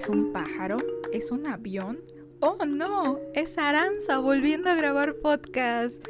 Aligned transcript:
¿Es 0.00 0.08
un 0.08 0.32
pájaro? 0.32 0.78
¿Es 1.12 1.30
un 1.30 1.46
avión? 1.46 2.00
Oh 2.40 2.64
no, 2.64 3.20
es 3.34 3.58
Aranza 3.58 4.16
volviendo 4.16 4.70
a 4.70 4.74
grabar 4.74 5.16
podcast. 5.16 6.02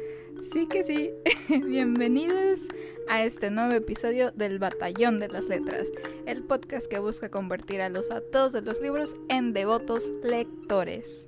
Sí 0.53 0.65
que 0.65 0.85
sí. 0.85 1.11
Bienvenidos 1.67 2.69
a 3.09 3.21
este 3.23 3.51
nuevo 3.51 3.73
episodio 3.73 4.31
del 4.31 4.59
Batallón 4.59 5.19
de 5.19 5.27
las 5.27 5.49
Letras, 5.49 5.89
el 6.25 6.41
podcast 6.41 6.89
que 6.89 6.99
busca 6.99 7.29
convertir 7.29 7.81
a 7.81 7.89
los 7.89 8.11
atos 8.11 8.53
de 8.53 8.61
los 8.61 8.79
libros 8.79 9.17
en 9.27 9.51
devotos 9.51 10.09
lectores. 10.23 11.25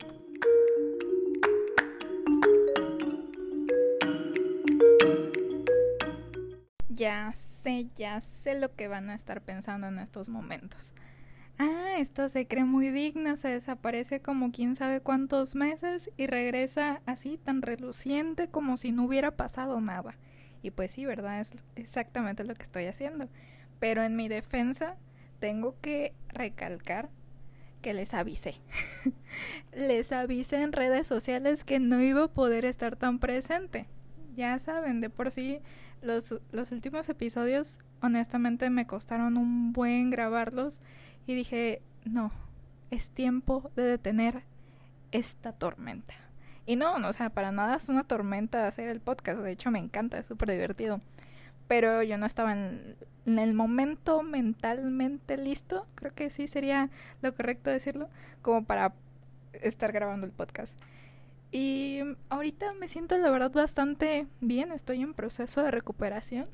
Ya 6.88 7.30
sé, 7.34 7.90
ya 7.96 8.22
sé 8.22 8.58
lo 8.58 8.74
que 8.74 8.88
van 8.88 9.10
a 9.10 9.16
estar 9.16 9.42
pensando 9.42 9.88
en 9.88 10.00
estos 10.00 10.30
momentos. 10.30 10.94
Ah, 11.58 11.96
esta 11.98 12.30
se 12.30 12.48
cree 12.48 12.66
muy 12.66 12.90
digna, 12.90 13.36
se 13.36 13.50
desaparece 13.50 14.22
como 14.22 14.52
quién 14.52 14.76
sabe 14.76 15.02
cuántos 15.02 15.56
meses 15.56 16.12
y 16.18 16.28
regresa 16.28 17.02
así 17.06 17.38
tan 17.38 17.62
reluciente 17.62 18.48
como 18.48 18.78
si 18.78 18.92
no 18.92 19.06
hubiera 19.06 19.32
pasado 19.32 19.80
nada. 19.80 20.16
Y 20.62 20.72
pues 20.72 20.92
sí, 20.92 21.06
¿verdad? 21.06 21.40
Es 21.40 21.54
exactamente 21.76 22.44
lo 22.44 22.56
que 22.56 22.64
estoy 22.64 22.86
haciendo. 22.86 23.30
Pero 23.80 24.02
en 24.02 24.16
mi 24.16 24.30
defensa 24.30 24.96
tengo 25.40 25.76
que 25.82 26.14
recalcar 26.30 27.10
que 27.82 27.94
les 27.94 28.14
avisé. 28.14 28.56
les 29.74 30.12
avisé 30.12 30.62
en 30.62 30.72
redes 30.72 31.06
sociales 31.06 31.64
que 31.64 31.80
no 31.80 32.02
iba 32.02 32.24
a 32.24 32.34
poder 32.34 32.66
estar 32.66 32.96
tan 32.96 33.20
presente. 33.20 33.88
Ya 34.36 34.58
saben, 34.58 35.02
de 35.02 35.10
por 35.10 35.30
sí 35.30 35.60
los, 36.04 36.36
los 36.52 36.72
últimos 36.72 37.10
episodios 37.10 37.80
honestamente 38.02 38.70
me 38.70 38.86
costaron 38.86 39.38
un 39.38 39.74
buen 39.74 40.10
grabarlos 40.10 40.82
y 41.26 41.36
dije, 41.36 41.82
no, 42.06 42.32
es 42.92 43.10
tiempo 43.10 43.72
de 43.76 43.84
detener 43.84 44.44
esta 45.12 45.54
tormenta. 45.54 46.14
Y 46.66 46.76
no, 46.76 47.00
no, 47.00 47.10
o 47.10 47.14
sea, 47.14 47.30
para 47.30 47.52
nada 47.52 47.76
es 47.76 47.90
una 47.90 48.04
tormenta 48.04 48.68
hacer 48.68 48.90
el 48.90 49.00
podcast, 49.00 49.42
de 49.42 49.52
hecho 49.52 49.72
me 49.72 49.80
encanta, 49.80 50.18
es 50.18 50.28
súper 50.28 50.52
divertido. 50.52 51.02
Pero 51.68 52.04
yo 52.04 52.18
no 52.18 52.26
estaba 52.26 52.54
en, 52.54 52.96
en, 53.26 53.40
el 53.40 53.56
momento 53.56 54.22
mentalmente 54.22 55.38
listo, 55.38 55.88
creo 55.96 56.14
que 56.14 56.30
sí 56.30 56.48
sería 56.48 56.90
lo 57.22 57.34
correcto 57.36 57.70
decirlo, 57.70 58.10
como 58.42 58.66
para 58.66 58.94
estar 59.54 59.92
grabando 59.92 60.26
el 60.26 60.32
podcast. 60.34 60.78
Y 61.54 62.00
ahorita 62.30 62.74
me 62.74 62.88
siento 62.88 63.16
la 63.20 63.30
verdad 63.30 63.52
bastante 63.52 64.26
bien, 64.42 64.72
estoy 64.72 65.04
en 65.04 65.14
proceso 65.14 65.62
de 65.62 65.70
recuperación. 65.70 66.48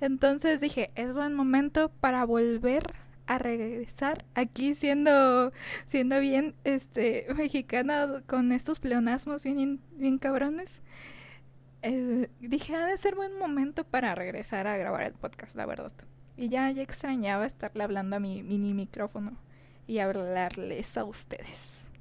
Entonces 0.00 0.62
dije, 0.62 0.90
es 0.94 1.12
buen 1.12 1.34
momento 1.34 1.90
para 2.00 2.24
volver 2.24 2.82
a 3.26 3.36
regresar 3.36 4.24
aquí 4.34 4.74
siendo 4.74 5.52
siendo 5.84 6.18
bien 6.18 6.54
este 6.64 7.26
mexicana 7.36 8.22
con 8.26 8.52
estos 8.52 8.80
pleonasmos 8.80 9.44
bien 9.44 9.80
bien 9.96 10.16
cabrones. 10.16 10.80
Eh, 11.82 12.30
dije 12.40 12.74
ha 12.74 12.86
de 12.86 12.96
ser 12.96 13.14
buen 13.14 13.38
momento 13.38 13.84
para 13.84 14.14
regresar 14.14 14.66
a 14.66 14.78
grabar 14.78 15.02
el 15.02 15.12
podcast 15.12 15.56
la 15.56 15.66
verdad. 15.66 15.92
Y 16.38 16.48
ya 16.48 16.70
ya 16.70 16.82
extrañaba 16.82 17.44
estarle 17.44 17.84
hablando 17.84 18.16
a 18.16 18.18
mi 18.18 18.42
mini 18.42 18.72
micrófono 18.72 19.36
y 19.86 19.98
hablarles 19.98 20.96
a 20.96 21.04
ustedes 21.04 21.91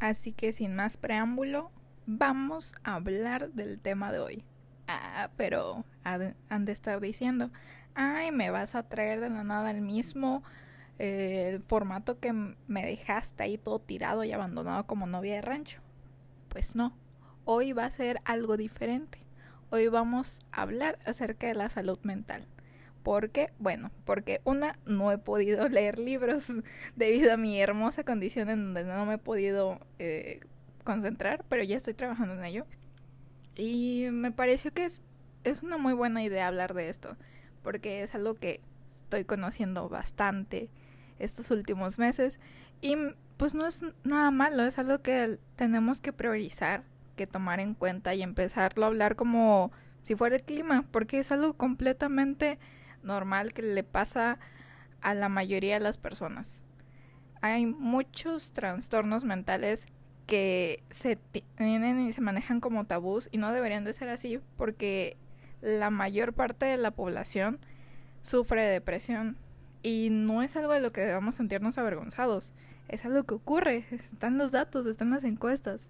así 0.00 0.32
que 0.32 0.52
sin 0.52 0.74
más 0.74 0.96
preámbulo 0.96 1.70
vamos 2.06 2.74
a 2.82 2.94
hablar 2.94 3.52
del 3.52 3.78
tema 3.78 4.10
de 4.10 4.18
hoy 4.18 4.44
ah 4.88 5.30
pero 5.36 5.84
han 6.02 6.64
de 6.64 6.72
estar 6.72 7.00
diciendo 7.00 7.50
ay, 7.94 8.32
me 8.32 8.50
vas 8.50 8.74
a 8.74 8.88
traer 8.88 9.20
de 9.20 9.30
la 9.30 9.44
nada 9.44 9.70
el 9.70 9.80
mismo 9.80 10.42
eh, 10.98 11.60
formato 11.66 12.18
que 12.18 12.32
me 12.32 12.84
dejaste 12.84 13.42
ahí 13.42 13.58
todo 13.58 13.78
tirado 13.78 14.24
y 14.24 14.32
abandonado 14.32 14.86
como 14.86 15.06
novia 15.06 15.36
de 15.36 15.42
rancho. 15.42 15.80
Pues 16.48 16.74
no, 16.74 16.94
hoy 17.44 17.72
va 17.72 17.84
a 17.84 17.90
ser 17.90 18.20
algo 18.24 18.56
diferente. 18.56 19.18
Hoy 19.70 19.88
vamos 19.88 20.40
a 20.52 20.62
hablar 20.62 20.98
acerca 21.04 21.46
de 21.46 21.54
la 21.54 21.68
salud 21.68 21.98
mental. 22.02 22.46
¿Por 23.02 23.30
qué? 23.30 23.52
Bueno, 23.58 23.90
porque 24.04 24.40
una, 24.44 24.78
no 24.86 25.10
he 25.12 25.18
podido 25.18 25.68
leer 25.68 25.98
libros 25.98 26.52
debido 26.96 27.32
a 27.32 27.36
mi 27.36 27.60
hermosa 27.60 28.04
condición 28.04 28.50
en 28.50 28.74
donde 28.74 28.84
no 28.84 29.06
me 29.06 29.14
he 29.14 29.18
podido 29.18 29.80
eh, 29.98 30.40
concentrar, 30.84 31.44
pero 31.48 31.62
ya 31.62 31.76
estoy 31.76 31.94
trabajando 31.94 32.34
en 32.34 32.44
ello. 32.44 32.66
Y 33.56 34.08
me 34.12 34.30
pareció 34.30 34.72
que 34.72 34.84
es, 34.84 35.02
es 35.44 35.62
una 35.62 35.78
muy 35.78 35.92
buena 35.92 36.22
idea 36.22 36.46
hablar 36.46 36.74
de 36.74 36.88
esto 36.88 37.16
porque 37.62 38.02
es 38.02 38.14
algo 38.14 38.34
que 38.34 38.60
estoy 38.90 39.24
conociendo 39.24 39.88
bastante 39.88 40.70
estos 41.18 41.50
últimos 41.50 41.98
meses 41.98 42.40
y 42.80 42.96
pues 43.36 43.54
no 43.54 43.66
es 43.66 43.84
nada 44.04 44.30
malo, 44.30 44.64
es 44.64 44.78
algo 44.78 45.00
que 45.00 45.38
tenemos 45.56 46.00
que 46.00 46.12
priorizar, 46.12 46.84
que 47.16 47.26
tomar 47.26 47.60
en 47.60 47.74
cuenta 47.74 48.14
y 48.14 48.22
empezarlo 48.22 48.84
a 48.84 48.88
hablar 48.88 49.16
como 49.16 49.72
si 50.02 50.14
fuera 50.14 50.36
el 50.36 50.42
clima, 50.42 50.84
porque 50.90 51.18
es 51.18 51.32
algo 51.32 51.54
completamente 51.54 52.58
normal 53.02 53.52
que 53.52 53.62
le 53.62 53.84
pasa 53.84 54.38
a 55.00 55.14
la 55.14 55.28
mayoría 55.28 55.74
de 55.74 55.80
las 55.80 55.98
personas. 55.98 56.62
Hay 57.40 57.66
muchos 57.66 58.52
trastornos 58.52 59.24
mentales 59.24 59.86
que 60.26 60.82
se 60.90 61.16
tienen 61.16 62.00
y 62.00 62.12
se 62.12 62.20
manejan 62.20 62.60
como 62.60 62.84
tabús 62.84 63.28
y 63.32 63.38
no 63.38 63.52
deberían 63.52 63.84
de 63.84 63.92
ser 63.92 64.08
así 64.08 64.40
porque 64.56 65.16
la 65.60 65.90
mayor 65.90 66.32
parte 66.34 66.66
de 66.66 66.76
la 66.76 66.90
población 66.92 67.58
sufre 68.22 68.62
de 68.62 68.72
depresión 68.72 69.36
y 69.82 70.08
no 70.10 70.42
es 70.42 70.56
algo 70.56 70.72
de 70.72 70.80
lo 70.80 70.92
que 70.92 71.00
debamos 71.00 71.34
sentirnos 71.34 71.78
avergonzados, 71.78 72.54
es 72.88 73.04
algo 73.04 73.24
que 73.24 73.34
ocurre, 73.34 73.84
están 73.90 74.38
los 74.38 74.52
datos, 74.52 74.86
están 74.86 75.10
las 75.10 75.24
encuestas. 75.24 75.88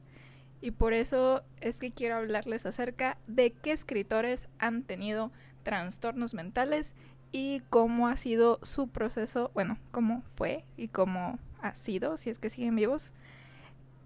Y 0.61 0.73
por 0.73 0.93
eso 0.93 1.43
es 1.61 1.79
que 1.79 1.91
quiero 1.91 2.17
hablarles 2.17 2.67
acerca 2.67 3.17
de 3.27 3.53
qué 3.53 3.73
escritores 3.73 4.47
han 4.59 4.83
tenido 4.83 5.33
trastornos 5.63 6.35
mentales 6.35 6.95
y 7.33 7.63
cómo 7.71 8.09
ha 8.09 8.17
sido 8.17 8.59
su 8.63 8.89
proceso, 8.89 9.51
bueno, 9.55 9.79
cómo 9.91 10.23
fue 10.35 10.65
y 10.77 10.89
cómo 10.89 11.39
ha 11.63 11.75
sido, 11.75 12.17
si 12.17 12.31
es 12.31 12.39
que 12.39 12.51
siguen 12.51 12.77
vivos, 12.77 13.15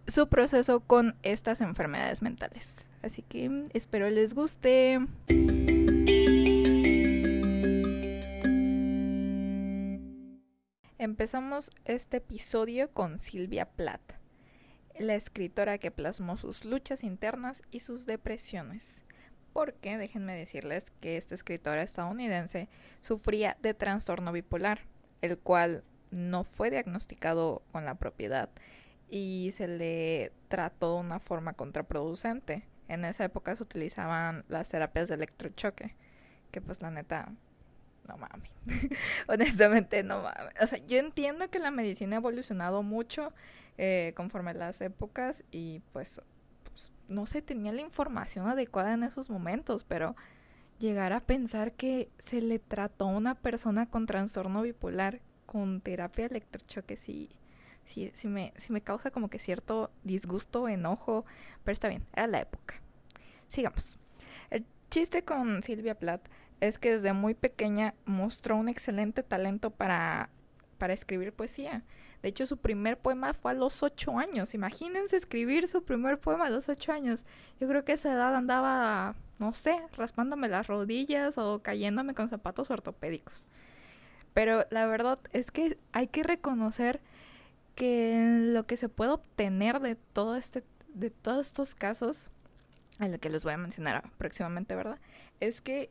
su 0.07 0.29
proceso 0.29 0.81
con 0.81 1.17
estas 1.23 1.61
enfermedades 1.61 2.23
mentales. 2.23 2.89
Así 3.03 3.23
que 3.23 3.69
espero 3.73 4.09
les 4.11 4.35
guste. 4.35 5.01
Empezamos 10.99 11.71
este 11.85 12.19
episodio 12.19 12.91
con 12.91 13.19
Silvia 13.19 13.67
Plath, 13.67 14.15
la 14.99 15.15
escritora 15.15 15.79
que 15.79 15.91
plasmó 15.91 16.37
sus 16.37 16.65
luchas 16.65 17.05
internas 17.05 17.63
y 17.71 17.81
sus 17.81 18.07
depresiones. 18.07 19.05
Porque 19.53 19.97
déjenme 19.97 20.35
decirles 20.35 20.93
que 21.01 21.17
esta 21.17 21.35
escritora 21.35 21.83
estadounidense 21.83 22.69
sufría 23.01 23.57
de 23.63 23.75
trastorno 23.75 24.33
bipolar, 24.33 24.81
el 25.23 25.39
cual 25.39 25.85
no 26.11 26.45
fue 26.45 26.71
diagnosticado 26.71 27.63
con 27.73 27.85
la 27.85 27.97
propiedad 27.97 28.51
y 29.09 29.53
se 29.53 29.69
le 29.69 30.33
trató 30.49 30.95
de 30.95 31.01
una 31.01 31.21
forma 31.21 31.53
contraproducente. 31.53 32.67
En 32.89 33.05
esa 33.05 33.25
época 33.25 33.55
se 33.57 33.63
utilizaban 33.63 34.45
las 34.49 34.71
terapias 34.71 35.09
de 35.09 35.15
electrochoque, 35.15 35.95
que 36.51 36.61
pues 36.61 36.83
la 36.83 36.91
neta, 36.91 37.33
no 38.07 38.17
mames. 38.17 38.57
Honestamente, 39.29 40.03
no 40.03 40.23
mames. 40.23 40.55
O 40.61 40.67
sea, 40.67 40.79
yo 40.87 40.99
entiendo 40.99 41.49
que 41.49 41.59
la 41.59 41.71
medicina 41.71 42.17
ha 42.17 42.19
evolucionado 42.19 42.83
mucho 42.83 43.33
eh, 43.79 44.13
conforme 44.17 44.55
las 44.55 44.81
épocas 44.81 45.45
y 45.51 45.81
pues, 45.93 46.21
pues 46.65 46.93
no 47.09 47.27
se 47.27 47.43
tenía 47.43 47.73
la 47.73 47.81
información 47.81 48.47
adecuada 48.47 48.95
en 48.95 49.03
esos 49.03 49.31
momentos, 49.31 49.85
pero 49.85 50.17
llegar 50.79 51.13
a 51.13 51.21
pensar 51.21 51.73
que 51.73 52.11
se 52.19 52.41
le 52.41 52.59
trató 52.59 53.07
a 53.07 53.17
una 53.17 53.35
persona 53.35 53.87
con 53.87 54.07
trastorno 54.07 54.63
bipolar 54.63 55.21
con 55.47 55.81
terapia 55.81 56.27
electrochoque, 56.27 56.97
sí 56.97 57.31
sí, 57.85 58.11
sí, 58.15 58.29
me, 58.29 58.53
sí 58.57 58.73
me 58.73 58.81
causa 58.81 59.11
como 59.11 59.29
que 59.29 59.39
cierto 59.39 59.91
disgusto, 60.03 60.69
enojo, 60.69 61.25
pero 61.63 61.73
está 61.73 61.89
bien, 61.89 62.05
era 62.13 62.27
la 62.27 62.41
época. 62.41 62.81
Sigamos. 63.49 63.99
El 64.51 64.65
chiste 64.91 65.25
con 65.25 65.63
Silvia 65.63 65.99
Plath 65.99 66.27
es 66.61 66.79
que 66.79 66.93
desde 66.93 67.13
muy 67.13 67.35
pequeña 67.35 67.95
mostró 68.05 68.57
un 68.57 68.69
excelente 68.69 69.23
talento 69.23 69.71
para, 69.71 70.31
para 70.79 70.93
escribir 70.93 71.33
poesía. 71.33 71.85
De 72.25 72.31
hecho, 72.31 72.47
su 72.47 72.57
primer 72.57 72.99
poema 72.99 73.35
fue 73.35 73.51
a 73.51 73.55
los 73.55 73.83
ocho 73.83 74.19
años. 74.19 74.55
Imagínense 74.55 75.15
escribir 75.15 75.69
su 75.69 75.85
primer 75.85 76.19
poema 76.19 76.47
a 76.47 76.51
los 76.51 76.71
ocho 76.71 76.91
años. 76.91 77.27
Yo 77.61 77.69
creo 77.69 77.85
que 77.85 77.93
esa 77.93 78.15
edad 78.15 78.35
andaba, 78.35 79.15
no 79.39 79.53
sé, 79.53 79.79
raspándome 79.95 80.49
las 80.49 80.67
rodillas 80.67 81.37
o 81.37 81.61
cayéndome 81.61 82.15
con 82.15 82.31
zapatos 82.31 82.71
ortopédicos. 82.71 83.49
Pero 84.33 84.67
la 84.71 84.87
verdad 84.87 85.19
es 85.35 85.51
que 85.51 85.77
hay 85.93 86.07
que 86.07 86.23
reconocer 86.23 87.03
que 87.75 88.41
lo 88.55 88.65
que 88.65 88.79
se 88.79 88.89
puede 88.89 89.11
obtener 89.11 89.81
de 89.81 89.95
todo 89.95 90.35
este 90.35 90.65
de 90.95 91.11
todos 91.11 91.49
estos 91.49 91.75
casos 91.75 92.31
el 93.01 93.21
que 93.21 93.29
les 93.29 93.45
voy 93.45 93.53
a 93.53 93.59
mencionar 93.59 94.11
próximamente, 94.17 94.75
¿verdad? 94.75 94.99
Es 95.41 95.61
que 95.61 95.91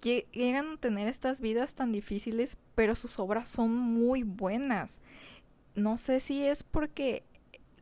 llegan 0.00 0.72
a 0.72 0.76
tener 0.76 1.08
estas 1.08 1.40
vidas 1.40 1.74
tan 1.74 1.92
difíciles, 1.92 2.58
pero 2.74 2.94
sus 2.94 3.18
obras 3.18 3.48
son 3.48 3.76
muy 3.76 4.22
buenas. 4.22 5.00
no 5.74 5.96
sé 5.96 6.18
si 6.20 6.44
es 6.44 6.64
porque 6.64 7.22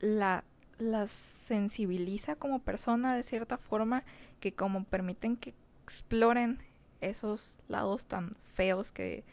la 0.00 0.44
las 0.78 1.10
sensibiliza 1.10 2.36
como 2.36 2.58
persona 2.60 3.14
de 3.16 3.22
cierta 3.22 3.56
forma 3.56 4.04
que 4.40 4.52
como 4.52 4.84
permiten 4.84 5.36
que 5.36 5.54
exploren 5.82 6.58
esos 7.00 7.60
lados 7.68 8.06
tan 8.06 8.36
feos 8.42 8.92
que 8.92 9.24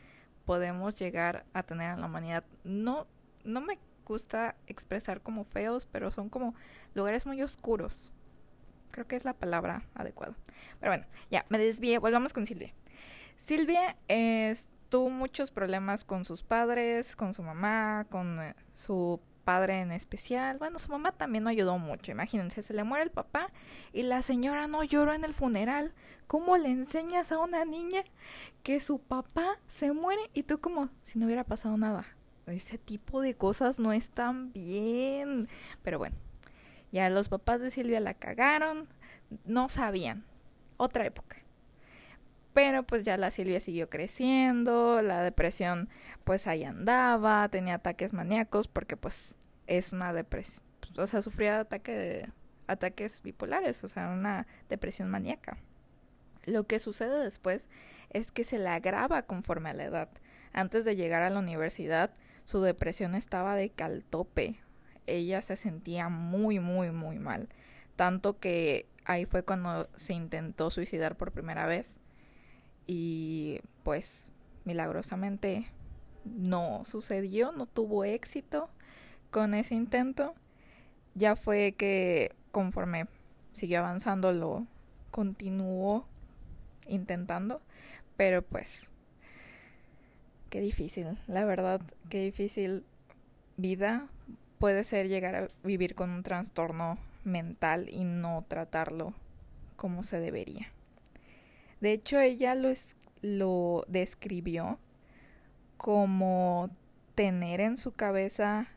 podemos 0.46 0.98
llegar 1.00 1.46
a 1.54 1.64
tener 1.64 1.92
en 1.92 2.02
la 2.02 2.08
humanidad. 2.08 2.44
No, 2.64 3.08
no 3.44 3.62
me 3.62 3.80
gusta 4.06 4.56
expresar 4.68 5.22
como 5.22 5.44
feos, 5.46 5.86
pero 5.86 6.12
son 6.12 6.30
como 6.30 6.56
lugares 6.94 7.26
muy 7.26 7.42
oscuros. 7.42 8.12
Creo 8.94 9.08
que 9.08 9.16
es 9.16 9.26
la 9.26 9.34
palabra 9.34 9.88
adecuada. 9.96 10.36
Pero 10.80 10.92
bueno, 10.92 11.06
ya, 11.32 11.48
me 11.50 11.58
desvié. 11.58 11.98
Volvamos 11.98 12.32
con 12.32 12.46
Silvia. 12.46 12.72
Silvia 13.38 13.96
tuvo 14.90 15.10
muchos 15.10 15.50
problemas 15.50 16.06
con 16.06 16.26
sus 16.26 16.44
padres, 16.44 17.16
con 17.16 17.34
su 17.34 17.42
mamá, 17.42 18.06
con 18.12 18.40
eh, 18.40 18.56
su 18.76 19.20
padre 19.44 19.82
en 19.82 19.92
especial. 19.92 20.60
Bueno, 20.60 20.78
su 20.78 20.92
mamá 20.92 21.12
también 21.12 21.44
no 21.44 21.50
ayudó 21.50 21.80
mucho. 21.80 22.12
Imagínense, 22.12 22.62
se 22.62 22.76
le 22.76 22.84
muere 22.84 23.04
el 23.04 23.10
papá 23.10 23.50
y 23.94 24.04
la 24.04 24.22
señora 24.22 24.68
no 24.68 24.84
lloró 24.84 25.12
en 25.12 25.24
el 25.24 25.34
funeral. 25.34 25.96
¿Cómo 26.28 26.58
le 26.58 26.70
enseñas 26.70 27.32
a 27.32 27.40
una 27.40 27.66
niña 27.66 28.04
que 28.62 28.80
su 28.80 29.00
papá 29.00 29.60
se 29.66 29.92
muere 29.92 30.22
y 30.36 30.44
tú 30.44 30.62
como 30.62 30.92
si 31.02 31.18
no 31.18 31.26
hubiera 31.26 31.44
pasado 31.44 31.76
nada? 31.76 32.06
Ese 32.46 32.78
tipo 32.78 33.22
de 33.22 33.36
cosas 33.36 33.80
no 33.80 33.94
están 33.94 34.54
bien. 34.54 35.50
Pero 35.82 35.98
bueno, 35.98 36.16
ya 36.94 37.10
los 37.10 37.28
papás 37.28 37.60
de 37.60 37.72
Silvia 37.72 38.00
la 38.00 38.14
cagaron, 38.14 38.88
no 39.46 39.68
sabían. 39.68 40.24
Otra 40.78 41.06
época. 41.06 41.38
Pero 42.54 42.84
pues 42.84 43.04
ya 43.04 43.18
la 43.18 43.32
Silvia 43.32 43.60
siguió 43.60 43.90
creciendo, 43.90 45.02
la 45.02 45.24
depresión 45.24 45.90
pues 46.24 46.46
ahí 46.46 46.64
andaba, 46.64 47.50
tenía 47.50 47.76
ataques 47.76 48.14
maníacos 48.14 48.68
porque 48.68 48.96
pues 48.96 49.36
es 49.66 49.92
una 49.94 50.14
depresión, 50.14 50.68
o 50.98 51.08
sea, 51.08 51.24
sufría 51.24 51.62
ataque, 51.62 52.30
ataques 52.68 53.24
bipolares, 53.24 53.84
o 53.84 53.88
sea, 53.88 54.10
una 54.10 54.46
depresión 54.70 55.10
maníaca. 55.10 55.58
Lo 56.46 56.66
que 56.66 56.78
sucede 56.78 57.24
después 57.24 57.70
es 58.12 58.32
que 58.32 58.44
se 58.44 58.60
le 58.60 58.70
agrava 58.70 59.24
conforme 59.24 59.72
a 59.72 59.74
la 59.74 59.86
edad. 59.86 60.10
Antes 60.52 60.86
de 60.86 60.96
llegar 60.96 61.24
a 61.24 61.32
la 61.32 61.40
universidad, 61.40 62.12
su 62.44 62.62
depresión 62.62 63.16
estaba 63.16 63.56
de 63.56 63.72
caltope. 63.72 64.58
Ella 65.08 65.42
se 65.42 65.56
sentía 65.56 66.10
muy, 66.10 66.60
muy, 66.60 66.92
muy 66.92 67.20
mal. 67.20 67.50
Tanto 67.96 68.40
que 68.40 68.88
ahí 69.06 69.26
fue 69.26 69.44
cuando 69.44 69.90
se 69.96 70.14
intentó 70.14 70.72
suicidar 70.72 71.16
por 71.18 71.32
primera 71.32 71.66
vez 71.66 72.00
y 72.88 73.62
pues 73.84 74.32
milagrosamente 74.66 75.68
no 76.26 76.84
sucedió, 76.86 77.52
no 77.52 77.66
tuvo 77.66 78.04
éxito 78.04 78.70
con 79.32 79.54
ese 79.54 79.76
intento. 79.76 80.34
Ya 81.16 81.36
fue 81.36 81.74
que 81.74 82.34
conforme 82.52 83.08
siguió 83.52 83.80
avanzando 83.80 84.32
lo 84.32 84.66
continuó 85.12 86.08
intentando, 86.88 87.62
pero 88.18 88.42
pues 88.42 88.92
qué 90.50 90.60
difícil, 90.60 91.18
la 91.28 91.46
verdad, 91.46 91.82
qué 92.10 92.20
difícil 92.20 92.86
vida 93.58 94.10
puede 94.64 94.86
ser 94.86 95.10
llegar 95.10 95.36
a 95.36 95.50
vivir 95.66 95.94
con 95.94 96.10
un 96.10 96.24
trastorno 96.24 96.98
mental 97.26 97.90
y 97.90 98.06
no 98.06 98.46
tratarlo 98.48 99.14
como 99.76 100.04
se 100.04 100.22
debería. 100.22 100.72
De 101.82 101.92
hecho, 101.92 102.18
ella 102.22 102.56
lo, 102.56 102.70
lo 103.22 103.84
describió 103.90 104.80
como 105.76 106.70
tener 107.14 107.60
en 107.60 107.76
su 107.76 107.92
cabeza 107.92 108.68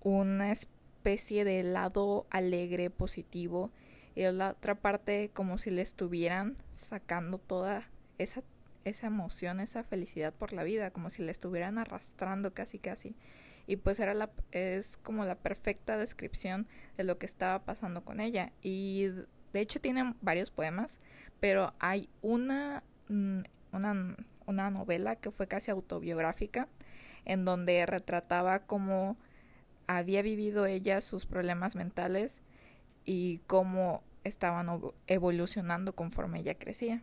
una 0.00 0.52
especie 0.52 1.44
de 1.44 1.64
lado 1.64 2.28
alegre, 2.30 2.88
positivo, 2.88 3.72
y 4.14 4.22
la 4.30 4.50
otra 4.50 4.76
parte 4.76 5.32
como 5.34 5.58
si 5.58 5.72
le 5.72 5.82
estuvieran 5.82 6.56
sacando 6.70 7.38
toda 7.38 7.82
esa, 8.18 8.44
esa 8.84 9.08
emoción, 9.08 9.58
esa 9.58 9.82
felicidad 9.82 10.32
por 10.32 10.52
la 10.52 10.62
vida, 10.62 10.92
como 10.92 11.10
si 11.10 11.24
le 11.24 11.32
estuvieran 11.32 11.78
arrastrando 11.78 12.54
casi 12.54 12.78
casi. 12.78 13.16
Y 13.66 13.76
pues 13.76 13.98
era 14.00 14.14
la, 14.14 14.30
es 14.52 14.96
como 14.96 15.24
la 15.24 15.34
perfecta 15.34 15.96
descripción 15.96 16.66
de 16.96 17.04
lo 17.04 17.18
que 17.18 17.26
estaba 17.26 17.64
pasando 17.64 18.04
con 18.04 18.20
ella. 18.20 18.52
Y 18.62 19.08
de 19.52 19.60
hecho 19.60 19.80
tiene 19.80 20.14
varios 20.20 20.50
poemas, 20.50 21.00
pero 21.40 21.74
hay 21.78 22.08
una, 22.22 22.82
mm, 23.08 23.40
una, 23.72 24.16
una 24.46 24.70
novela 24.70 25.16
que 25.16 25.30
fue 25.30 25.48
casi 25.48 25.70
autobiográfica, 25.70 26.68
en 27.24 27.44
donde 27.44 27.84
retrataba 27.86 28.60
cómo 28.60 29.16
había 29.88 30.22
vivido 30.22 30.66
ella 30.66 31.00
sus 31.00 31.26
problemas 31.26 31.76
mentales 31.76 32.42
y 33.04 33.38
cómo 33.46 34.02
estaban 34.24 34.68
evolucionando 35.06 35.94
conforme 35.94 36.40
ella 36.40 36.58
crecía. 36.58 37.02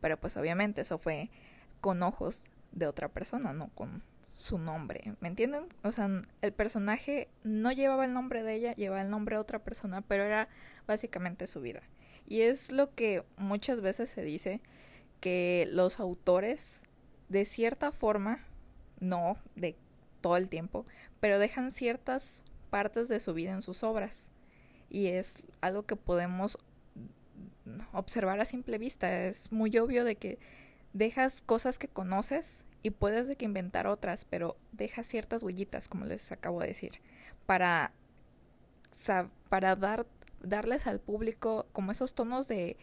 Pero 0.00 0.18
pues 0.18 0.36
obviamente 0.36 0.82
eso 0.82 0.98
fue 0.98 1.30
con 1.80 2.02
ojos 2.02 2.50
de 2.72 2.86
otra 2.86 3.08
persona, 3.08 3.52
no 3.52 3.68
con 3.74 4.02
su 4.38 4.56
nombre, 4.56 5.16
¿me 5.18 5.26
entienden? 5.26 5.64
O 5.82 5.90
sea, 5.90 6.08
el 6.42 6.52
personaje 6.52 7.26
no 7.42 7.72
llevaba 7.72 8.04
el 8.04 8.12
nombre 8.12 8.44
de 8.44 8.54
ella, 8.54 8.72
llevaba 8.74 9.02
el 9.02 9.10
nombre 9.10 9.34
de 9.34 9.40
otra 9.40 9.64
persona, 9.64 10.00
pero 10.00 10.22
era 10.22 10.48
básicamente 10.86 11.48
su 11.48 11.60
vida. 11.60 11.82
Y 12.24 12.42
es 12.42 12.70
lo 12.70 12.94
que 12.94 13.24
muchas 13.36 13.80
veces 13.80 14.10
se 14.10 14.22
dice 14.22 14.60
que 15.18 15.68
los 15.72 15.98
autores, 15.98 16.84
de 17.28 17.44
cierta 17.44 17.90
forma, 17.90 18.44
no 19.00 19.38
de 19.56 19.76
todo 20.20 20.36
el 20.36 20.48
tiempo, 20.48 20.86
pero 21.18 21.40
dejan 21.40 21.72
ciertas 21.72 22.44
partes 22.70 23.08
de 23.08 23.18
su 23.18 23.34
vida 23.34 23.50
en 23.50 23.60
sus 23.60 23.82
obras. 23.82 24.30
Y 24.88 25.08
es 25.08 25.46
algo 25.60 25.84
que 25.84 25.96
podemos 25.96 26.58
observar 27.92 28.40
a 28.40 28.44
simple 28.44 28.78
vista. 28.78 29.26
Es 29.26 29.50
muy 29.50 29.76
obvio 29.78 30.04
de 30.04 30.14
que 30.14 30.38
dejas 30.92 31.42
cosas 31.42 31.76
que 31.76 31.88
conoces 31.88 32.66
y 32.82 32.90
puedes 32.90 33.26
de 33.28 33.36
que 33.36 33.44
inventar 33.44 33.86
otras, 33.86 34.24
pero 34.24 34.56
dejas 34.72 35.06
ciertas 35.06 35.42
huellitas, 35.42 35.88
como 35.88 36.04
les 36.04 36.30
acabo 36.32 36.60
de 36.60 36.68
decir, 36.68 37.00
para, 37.46 37.92
para 39.48 39.76
dar 39.76 40.06
darles 40.42 40.86
al 40.86 41.00
público 41.00 41.66
como 41.72 41.92
esos 41.92 42.14
tonos 42.14 42.48
de, 42.48 42.76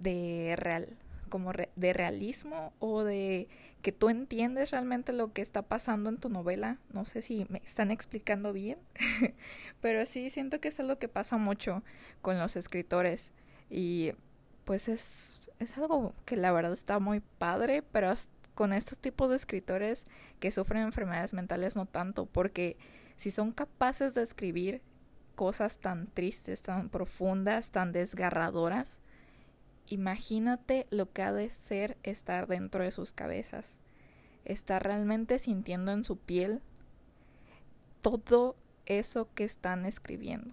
de 0.00 0.54
real, 0.56 0.96
como 1.28 1.52
de 1.52 1.92
realismo 1.92 2.72
o 2.78 3.04
de 3.04 3.48
que 3.82 3.92
tú 3.92 4.08
entiendes 4.08 4.70
realmente 4.70 5.12
lo 5.12 5.32
que 5.32 5.42
está 5.42 5.62
pasando 5.62 6.10
en 6.10 6.18
tu 6.18 6.28
novela. 6.28 6.78
No 6.92 7.04
sé 7.04 7.22
si 7.22 7.46
me 7.48 7.58
están 7.64 7.90
explicando 7.90 8.52
bien, 8.52 8.78
pero 9.80 10.04
sí 10.06 10.30
siento 10.30 10.60
que 10.60 10.68
es 10.68 10.80
algo 10.80 10.98
que 10.98 11.08
pasa 11.08 11.36
mucho 11.36 11.82
con 12.22 12.38
los 12.38 12.56
escritores 12.56 13.32
y 13.70 14.12
pues 14.64 14.88
es, 14.88 15.40
es 15.58 15.78
algo 15.78 16.14
que 16.24 16.36
la 16.36 16.52
verdad 16.52 16.72
está 16.72 16.98
muy 16.98 17.20
padre, 17.20 17.82
pero 17.82 18.12
con 18.58 18.72
estos 18.72 18.98
tipos 18.98 19.30
de 19.30 19.36
escritores 19.36 20.04
que 20.40 20.50
sufren 20.50 20.82
enfermedades 20.82 21.32
mentales 21.32 21.76
no 21.76 21.86
tanto, 21.86 22.26
porque 22.26 22.76
si 23.16 23.30
son 23.30 23.52
capaces 23.52 24.14
de 24.14 24.22
escribir 24.22 24.82
cosas 25.36 25.78
tan 25.78 26.08
tristes, 26.08 26.64
tan 26.64 26.88
profundas, 26.88 27.70
tan 27.70 27.92
desgarradoras, 27.92 28.98
imagínate 29.86 30.88
lo 30.90 31.12
que 31.12 31.22
ha 31.22 31.32
de 31.32 31.50
ser 31.50 31.98
estar 32.02 32.48
dentro 32.48 32.82
de 32.82 32.90
sus 32.90 33.12
cabezas, 33.12 33.78
estar 34.44 34.82
realmente 34.82 35.38
sintiendo 35.38 35.92
en 35.92 36.02
su 36.02 36.16
piel 36.16 36.60
todo 38.00 38.56
eso 38.86 39.28
que 39.36 39.44
están 39.44 39.86
escribiendo. 39.86 40.52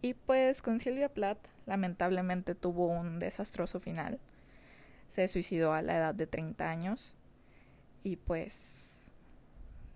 Y 0.00 0.14
pues 0.14 0.60
con 0.60 0.80
Silvia 0.80 1.08
Plath 1.08 1.46
lamentablemente 1.66 2.56
tuvo 2.56 2.88
un 2.88 3.20
desastroso 3.20 3.78
final. 3.78 4.18
Se 5.12 5.28
suicidó 5.28 5.74
a 5.74 5.82
la 5.82 5.98
edad 5.98 6.14
de 6.14 6.26
30 6.26 6.70
años 6.70 7.14
y 8.02 8.16
pues 8.16 9.10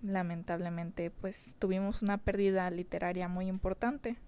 lamentablemente 0.03 1.11
pues 1.11 1.57
tuvimos 1.59 2.03
una 2.03 2.19
pérdida 2.19 2.69
literaria 2.71 3.27
muy 3.27 3.47
importante. 3.47 4.19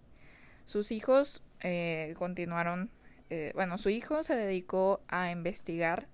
Sus 0.64 0.90
hijos 0.90 1.42
eh, 1.60 2.14
continuaron, 2.16 2.90
eh, 3.28 3.52
bueno, 3.54 3.76
su 3.76 3.90
hijo 3.90 4.22
se 4.22 4.34
dedicó 4.34 5.02
a 5.08 5.30
investigar 5.30 6.08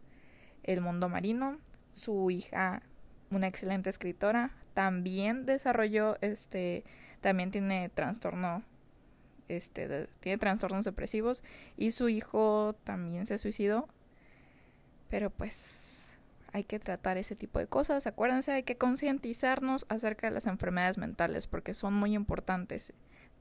el 0.65 0.81
mundo 0.81 1.09
marino, 1.09 1.61
su 1.93 2.33
hija, 2.33 2.83
una 3.31 3.47
excelente 3.47 3.91
escritora, 3.91 4.51
también 4.75 5.47
desarrolló, 5.47 6.19
este, 6.21 6.83
también 7.21 7.53
tiene 7.53 7.91
trastorno, 7.91 8.65
este, 9.47 10.09
tiene 10.19 10.37
trastornos 10.39 10.85
depresivos 10.85 11.45
y 11.77 11.93
su 11.93 12.09
hijo 12.09 12.73
también 12.83 13.27
se 13.27 13.39
suicidó, 13.39 13.89
pero 15.15 15.31
pues 15.31 16.19
hay 16.53 16.65
que 16.65 16.81
tratar 16.81 17.19
ese 17.19 17.37
tipo 17.37 17.61
de 17.61 17.69
cosas. 17.69 18.05
Acuérdense, 18.09 18.51
hay 18.51 18.65
que 18.65 18.77
concientizarnos 18.77 19.87
acerca 19.89 20.27
de 20.27 20.35
las 20.35 20.47
enfermedades 20.47 20.99
mentales 20.99 21.47
porque 21.47 21.73
son 21.73 21.95
muy 21.95 22.15
importantes, 22.17 22.93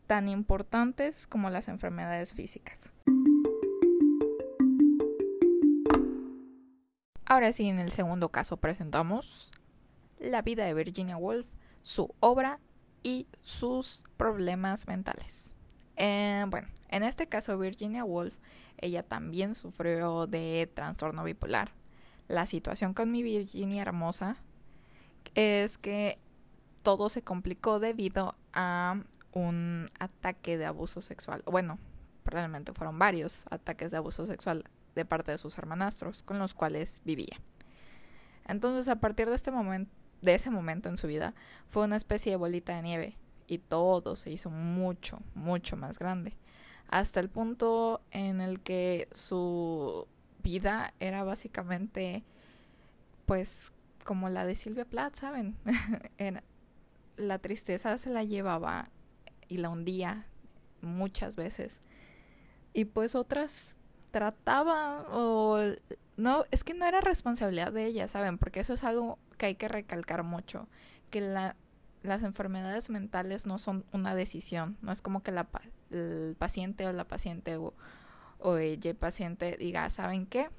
tan 0.06 0.28
importantes 0.28 1.26
como 1.26 1.50
las 1.50 1.70
enfermedades 1.70 2.36
físicas. 2.36 2.92
Ahora 7.26 7.52
sí, 7.54 7.68
en 7.68 7.80
el 7.80 7.92
segundo 7.92 8.30
caso 8.30 8.58
presentamos 8.58 9.50
la 10.20 10.44
vida 10.44 10.66
de 10.66 10.76
Virginia 10.76 11.18
Woolf, 11.18 11.56
su 11.82 12.14
obra 12.20 12.60
y 13.02 13.26
sus 13.42 14.04
problemas 14.16 14.88
mentales. 14.88 15.56
Eh, 15.96 16.46
bueno, 16.50 16.68
en 16.90 17.02
este 17.02 17.26
caso 17.26 17.58
Virginia 17.58 18.06
Woolf, 18.06 18.36
ella 18.78 19.04
también 19.04 19.56
sufrió 19.56 20.28
de 20.28 20.70
trastorno 20.74 21.24
bipolar. 21.24 21.72
La 22.28 22.46
situación 22.46 22.94
con 22.94 23.12
mi 23.12 23.24
Virginia 23.24 23.82
hermosa 23.82 24.38
es 25.36 25.78
que 25.78 26.20
todo 26.84 27.10
se 27.10 27.24
complicó 27.24 27.80
debido 27.80 28.36
a 28.54 29.02
un 29.32 29.90
ataque 30.00 30.58
de 30.58 30.66
abuso 30.66 31.02
sexual. 31.02 31.44
Bueno, 31.46 31.80
probablemente 32.24 32.74
fueron 32.74 33.00
varios 33.00 33.46
ataques 33.50 33.92
de 33.92 33.98
abuso 33.98 34.26
sexual 34.26 34.64
de 34.96 35.06
parte 35.06 35.32
de 35.32 35.38
sus 35.38 35.58
hermanastros 35.58 36.24
con 36.24 36.40
los 36.40 36.54
cuales 36.54 37.02
vivía. 37.04 37.40
Entonces, 38.46 38.88
a 38.88 39.00
partir 39.00 39.30
de 39.30 39.36
este 39.36 39.52
momento, 39.52 39.92
de 40.22 40.36
ese 40.36 40.52
momento 40.52 40.90
en 40.90 40.98
su 40.98 41.08
vida, 41.08 41.34
fue 41.68 41.84
una 41.84 41.98
especie 41.98 42.32
de 42.32 42.38
bolita 42.38 42.76
de 42.76 42.82
nieve 42.82 43.18
y 43.48 43.58
todo 43.58 44.16
se 44.16 44.32
hizo 44.32 44.50
mucho, 44.50 45.22
mucho 45.34 45.76
más 45.78 46.00
grande, 46.00 46.36
hasta 46.94 47.20
el 47.20 47.28
punto 47.28 48.02
en 48.12 48.40
el 48.40 48.60
que 48.60 49.08
su 49.14 50.08
vida 50.44 50.94
era 51.00 51.24
básicamente 51.24 52.24
pues 53.26 53.74
como 54.06 54.30
la 54.30 54.46
de 54.46 54.54
Silvia 54.54 54.86
Plath, 54.86 55.16
¿saben? 55.16 55.58
la 57.18 57.40
tristeza 57.40 57.98
se 57.98 58.12
la 58.12 58.24
llevaba 58.24 58.90
y 59.48 59.58
la 59.58 59.70
hundía 59.70 60.28
muchas 60.82 61.36
veces. 61.36 61.82
Y 62.74 62.86
pues 62.86 63.16
otras 63.16 63.76
trataba 64.12 65.08
o 65.10 65.58
no, 66.16 66.46
es 66.52 66.64
que 66.64 66.76
no 66.76 66.86
era 66.86 67.02
responsabilidad 67.02 67.72
de 67.72 67.88
ella, 67.88 68.08
¿saben? 68.08 68.38
Porque 68.38 68.60
eso 68.60 68.74
es 68.74 68.84
algo 68.84 69.18
que 69.40 69.48
hay 69.48 69.56
que 69.56 69.68
recalcar 69.68 70.22
mucho, 70.22 70.68
que 71.10 71.22
la, 71.22 71.56
las 72.04 72.24
enfermedades 72.24 72.90
mentales 72.90 73.46
no 73.46 73.58
son 73.58 73.86
una 73.94 74.14
decisión, 74.14 74.78
no 74.82 74.92
es 74.92 75.02
como 75.02 75.24
que 75.24 75.32
la, 75.32 75.48
el 75.90 76.36
paciente 76.38 76.86
o 76.86 76.94
la 76.94 77.08
paciente 77.08 77.58
o, 77.58 77.74
ella 78.58 78.94
paciente 78.94 79.56
diga, 79.58 79.90
¿saben 79.90 80.26
qué? 80.26 80.50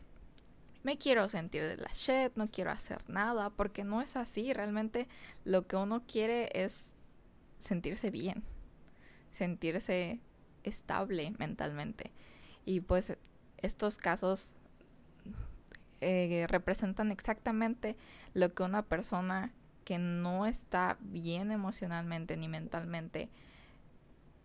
Me 0.82 0.96
quiero 0.96 1.28
sentir 1.28 1.62
de 1.64 1.76
la 1.76 1.90
shit, 1.92 2.34
no 2.34 2.50
quiero 2.50 2.70
hacer 2.70 2.98
nada, 3.10 3.50
porque 3.50 3.84
no 3.84 4.00
es 4.00 4.16
así, 4.16 4.54
realmente 4.54 5.06
lo 5.44 5.66
que 5.66 5.76
uno 5.76 6.02
quiere 6.06 6.50
es 6.54 6.94
sentirse 7.58 8.10
bien, 8.10 8.42
sentirse 9.32 10.18
estable 10.62 11.34
mentalmente. 11.38 12.10
Y 12.64 12.80
pues 12.80 13.18
estos 13.58 13.98
casos 13.98 14.54
eh, 16.00 16.46
representan 16.48 17.12
exactamente 17.12 17.96
lo 18.32 18.54
que 18.54 18.62
una 18.62 18.82
persona 18.82 19.52
que 19.84 19.98
no 19.98 20.46
está 20.46 20.96
bien 21.00 21.52
emocionalmente 21.52 22.36
ni 22.36 22.48
mentalmente 22.48 23.28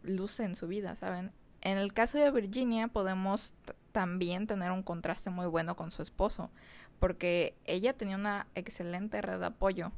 luce 0.03 0.43
en 0.43 0.55
su 0.55 0.67
vida, 0.67 0.95
¿saben? 0.95 1.31
En 1.61 1.77
el 1.77 1.93
caso 1.93 2.17
de 2.17 2.31
Virginia 2.31 2.87
podemos 2.87 3.53
también 3.91 4.47
tener 4.47 4.71
un 4.71 4.83
contraste 4.83 5.29
muy 5.29 5.47
bueno 5.47 5.75
con 5.75 5.91
su 5.91 6.01
esposo, 6.01 6.49
porque 6.99 7.55
ella 7.65 7.93
tenía 7.93 8.15
una 8.15 8.47
excelente 8.55 9.21
red 9.21 9.39
de 9.39 9.47
apoyo. 9.47 9.91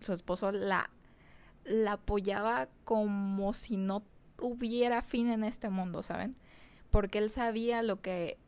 Su 0.00 0.12
esposo 0.12 0.50
la, 0.52 0.90
la 1.64 1.92
apoyaba 1.92 2.68
como 2.84 3.52
si 3.52 3.76
no 3.76 4.02
hubiera 4.40 5.02
fin 5.02 5.30
en 5.30 5.44
este 5.44 5.68
mundo, 5.68 6.02
¿saben? 6.02 6.36
Porque 6.90 7.18
él 7.18 7.30
sabía 7.30 7.82
lo 7.82 8.00
que 8.00 8.38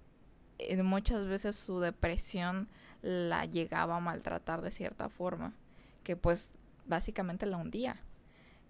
eh, 0.58 0.82
muchas 0.82 1.26
veces 1.26 1.56
su 1.56 1.80
depresión 1.80 2.68
la 3.02 3.44
llegaba 3.44 3.96
a 3.96 4.00
maltratar 4.00 4.62
de 4.62 4.70
cierta 4.70 5.08
forma, 5.08 5.54
que 6.02 6.16
pues 6.16 6.52
básicamente 6.86 7.46
la 7.46 7.56
hundía. 7.56 8.00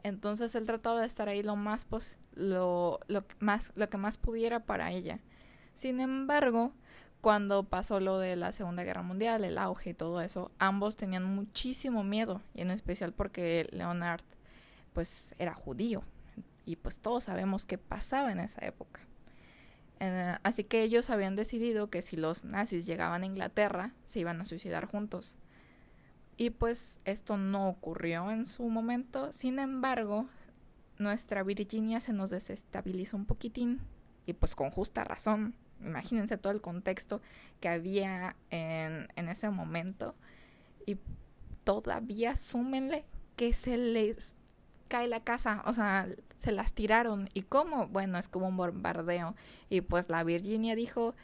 Entonces 0.03 0.55
él 0.55 0.67
trataba 0.67 1.01
de 1.01 1.07
estar 1.07 1.29
ahí 1.29 1.43
lo 1.43 1.57
más 1.57 1.87
lo, 2.35 2.99
lo 3.07 3.25
más 3.39 3.73
lo 3.77 3.89
que 3.89 3.99
más 3.99 4.19
pudiera 4.19 4.61
para 4.61 4.91
ella. 4.91 5.21
Sin 5.75 6.01
embargo, 6.01 6.73
cuando 7.21 7.62
pasó 7.62 8.01
lo 8.01 8.19
de 8.19 8.35
la 8.37 8.53
Segunda 8.53 8.83
Guerra 8.83 9.03
Mundial, 9.03 9.45
el 9.45 9.59
auge 9.59 9.91
y 9.91 9.95
todo 9.95 10.21
eso, 10.21 10.51
ambos 10.59 10.97
tenían 10.97 11.25
muchísimo 11.25 12.03
miedo, 12.03 12.43
y 12.53 12.62
en 12.62 12.71
especial 12.71 13.12
porque 13.12 13.69
Leonard 13.71 14.23
pues 14.93 15.35
era 15.39 15.55
judío 15.55 16.03
y 16.67 16.77
pues 16.77 16.99
todos 16.99 17.25
sabemos 17.25 17.65
qué 17.65 17.79
pasaba 17.79 18.33
en 18.33 18.41
esa 18.41 18.67
época. 18.67 19.01
Así 20.43 20.65
que 20.65 20.83
ellos 20.83 21.11
habían 21.11 21.37
decidido 21.37 21.89
que 21.89 22.03
si 22.03 22.17
los 22.17 22.45
nazis 22.45 22.87
llegaban 22.87 23.23
a 23.23 23.27
Inglaterra, 23.27 23.95
se 24.05 24.19
iban 24.19 24.41
a 24.41 24.45
suicidar 24.45 24.87
juntos. 24.87 25.37
Y 26.37 26.51
pues 26.51 27.01
esto 27.05 27.37
no 27.37 27.69
ocurrió 27.69 28.31
en 28.31 28.47
su 28.47 28.65
momento. 28.69 29.33
Sin 29.33 29.59
embargo, 29.59 30.27
nuestra 30.99 31.43
Virginia 31.43 32.01
se 32.01 32.12
nos 32.12 32.31
desestabilizó 32.31 33.17
un 33.17 33.27
poquitín. 33.27 33.81
Y 34.27 34.33
pues 34.35 34.55
con 34.55 34.71
justa 34.71 35.05
razón. 35.05 35.55
Imagínense 35.81 36.39
todo 36.39 36.53
el 36.53 36.61
contexto 36.61 37.21
que 37.61 37.69
había 37.69 38.37
en, 38.51 39.09
en 39.17 39.29
ese 39.29 39.51
momento. 39.51 40.15
Y 40.87 40.99
todavía 41.65 42.37
súmenle 42.37 43.05
que 43.37 43.53
se 43.53 43.77
les 43.77 44.35
cae 44.89 45.09
la 45.09 45.25
casa, 45.25 45.62
o 45.67 45.73
sea, 45.73 46.07
se 46.39 46.53
las 46.53 46.73
tiraron. 46.75 47.31
¿Y 47.33 47.43
cómo? 47.43 47.89
Bueno, 47.89 48.19
es 48.19 48.29
como 48.29 48.49
un 48.49 48.57
bombardeo. 48.57 49.35
Y 49.71 49.81
pues 49.81 50.11
la 50.11 50.23
Virginia 50.23 50.75
dijo, 50.75 51.15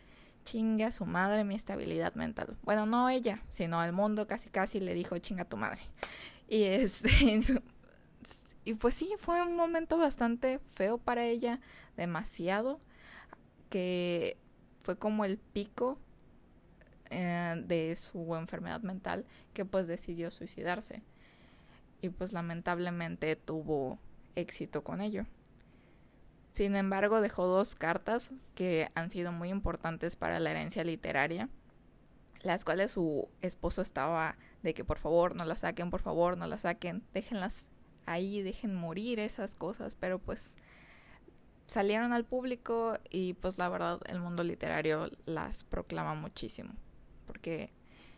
chinga 0.50 0.86
a 0.86 0.92
su 0.92 1.04
madre 1.04 1.44
mi 1.44 1.54
estabilidad 1.54 2.14
mental. 2.14 2.56
Bueno, 2.62 2.86
no 2.86 3.08
ella, 3.10 3.42
sino 3.50 3.84
el 3.84 3.92
mundo 3.92 4.26
casi 4.26 4.48
casi 4.48 4.80
le 4.80 4.94
dijo, 4.94 5.18
chinga 5.18 5.42
a 5.42 5.48
tu 5.48 5.56
madre. 5.56 5.80
Y 6.48 6.62
este... 6.64 7.10
y 8.64 8.74
pues 8.74 8.94
sí, 8.94 9.10
fue 9.18 9.42
un 9.42 9.56
momento 9.56 9.98
bastante 9.98 10.58
feo 10.66 10.98
para 10.98 11.24
ella, 11.24 11.60
demasiado, 11.96 12.80
que 13.68 14.38
fue 14.80 14.96
como 14.96 15.24
el 15.24 15.36
pico 15.38 15.98
eh, 17.10 17.62
de 17.66 17.94
su 17.96 18.34
enfermedad 18.34 18.80
mental 18.80 19.26
que 19.52 19.64
pues 19.66 19.86
decidió 19.86 20.30
suicidarse 20.30 21.02
y 22.00 22.08
pues 22.08 22.32
lamentablemente 22.32 23.36
tuvo 23.36 23.98
éxito 24.34 24.82
con 24.82 25.00
ello. 25.02 25.26
Sin 26.58 26.74
embargo, 26.74 27.20
dejó 27.20 27.46
dos 27.46 27.76
cartas 27.76 28.32
que 28.56 28.90
han 28.96 29.12
sido 29.12 29.30
muy 29.30 29.50
importantes 29.50 30.16
para 30.16 30.40
la 30.40 30.50
herencia 30.50 30.82
literaria, 30.82 31.48
las 32.42 32.64
cuales 32.64 32.90
su 32.90 33.28
esposo 33.42 33.80
estaba 33.80 34.36
de 34.64 34.74
que 34.74 34.84
por 34.84 34.98
favor 34.98 35.36
no 35.36 35.44
las 35.44 35.60
saquen, 35.60 35.88
por 35.88 36.02
favor 36.02 36.36
no 36.36 36.48
las 36.48 36.62
saquen, 36.62 37.04
déjenlas 37.14 37.68
ahí, 38.06 38.42
dejen 38.42 38.74
morir 38.74 39.20
esas 39.20 39.54
cosas, 39.54 39.94
pero 39.94 40.18
pues 40.18 40.56
salieron 41.68 42.12
al 42.12 42.24
público 42.24 42.98
y 43.08 43.34
pues 43.34 43.56
la 43.58 43.68
verdad 43.68 44.00
el 44.06 44.18
mundo 44.18 44.42
literario 44.42 45.12
las 45.26 45.62
proclama 45.62 46.16
muchísimo, 46.16 46.74
porque 47.28 47.72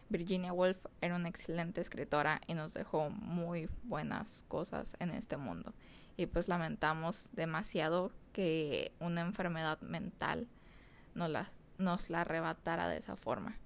Virginia 0.09 0.55
Woolf 0.55 0.87
era 1.03 1.15
una 1.15 1.29
excelente 1.29 1.83
escritora 1.83 2.41
y 2.47 2.55
nos 2.55 2.73
dejó 2.73 3.11
muy 3.11 3.69
buenas 3.83 4.47
cosas 4.49 4.97
en 4.99 5.11
este 5.11 5.37
mundo. 5.37 5.75
Y 6.17 6.27
pues 6.27 6.49
lamentamos 6.49 7.29
demasiado 7.33 8.13
que 8.33 8.93
una 9.01 9.23
enfermedad 9.23 9.81
mental 9.81 10.49
nos 11.15 11.31
la, 11.31 11.47
nos 11.79 12.11
la 12.11 12.23
arrebatara 12.23 12.89
de 12.89 12.99
esa 12.99 13.17
forma. 13.17 13.57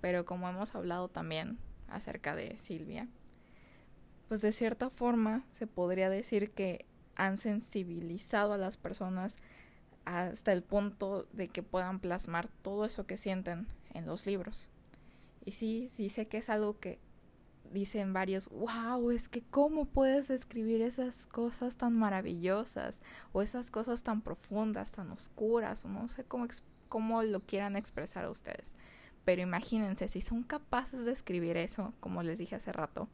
Pero 0.00 0.24
como 0.24 0.48
hemos 0.48 0.74
hablado 0.74 1.08
también 1.08 1.58
acerca 1.88 2.36
de 2.36 2.56
Silvia, 2.56 3.08
pues 4.28 4.42
de 4.42 4.52
cierta 4.52 4.90
forma 4.90 5.44
se 5.50 5.66
podría 5.66 6.10
decir 6.10 6.50
que 6.50 6.86
han 7.16 7.38
sensibilizado 7.38 8.52
a 8.52 8.58
las 8.58 8.76
personas 8.76 9.36
hasta 10.04 10.52
el 10.52 10.62
punto 10.62 11.26
de 11.32 11.48
que 11.48 11.62
puedan 11.62 11.98
plasmar 12.00 12.48
todo 12.62 12.84
eso 12.84 13.06
que 13.06 13.16
sienten 13.16 13.66
en 13.92 14.06
los 14.06 14.26
libros. 14.26 14.70
Y 15.44 15.52
sí, 15.52 15.88
sí 15.90 16.08
sé 16.08 16.26
que 16.26 16.38
es 16.38 16.48
algo 16.48 16.78
que 16.78 16.98
dicen 17.72 18.12
varios, 18.12 18.48
wow, 18.48 19.10
es 19.10 19.28
que 19.28 19.42
cómo 19.42 19.84
puedes 19.84 20.30
escribir 20.30 20.82
esas 20.82 21.26
cosas 21.26 21.76
tan 21.76 21.94
maravillosas 21.94 23.02
o 23.32 23.42
esas 23.42 23.70
cosas 23.70 24.02
tan 24.02 24.22
profundas, 24.22 24.92
tan 24.92 25.10
oscuras, 25.10 25.84
o 25.84 25.88
no 25.88 26.08
sé 26.08 26.24
cómo, 26.24 26.46
cómo 26.88 27.22
lo 27.22 27.40
quieran 27.40 27.76
expresar 27.76 28.24
a 28.24 28.30
ustedes. 28.30 28.74
Pero 29.24 29.42
imagínense, 29.42 30.08
si 30.08 30.20
son 30.20 30.42
capaces 30.42 31.04
de 31.04 31.12
escribir 31.12 31.56
eso, 31.56 31.92
como 32.00 32.22
les 32.22 32.38
dije 32.38 32.56
hace 32.56 32.72
rato, 32.72 33.08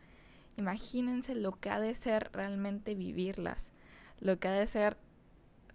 imagínense 0.57 1.35
lo 1.35 1.59
que 1.59 1.71
ha 1.71 1.81
de 1.81 1.95
ser 1.95 2.31
realmente 2.33 2.95
vivirlas, 2.95 3.73
lo 4.21 4.39
que 4.39 4.49
ha 4.49 4.53
de 4.53 4.67
ser 4.67 4.97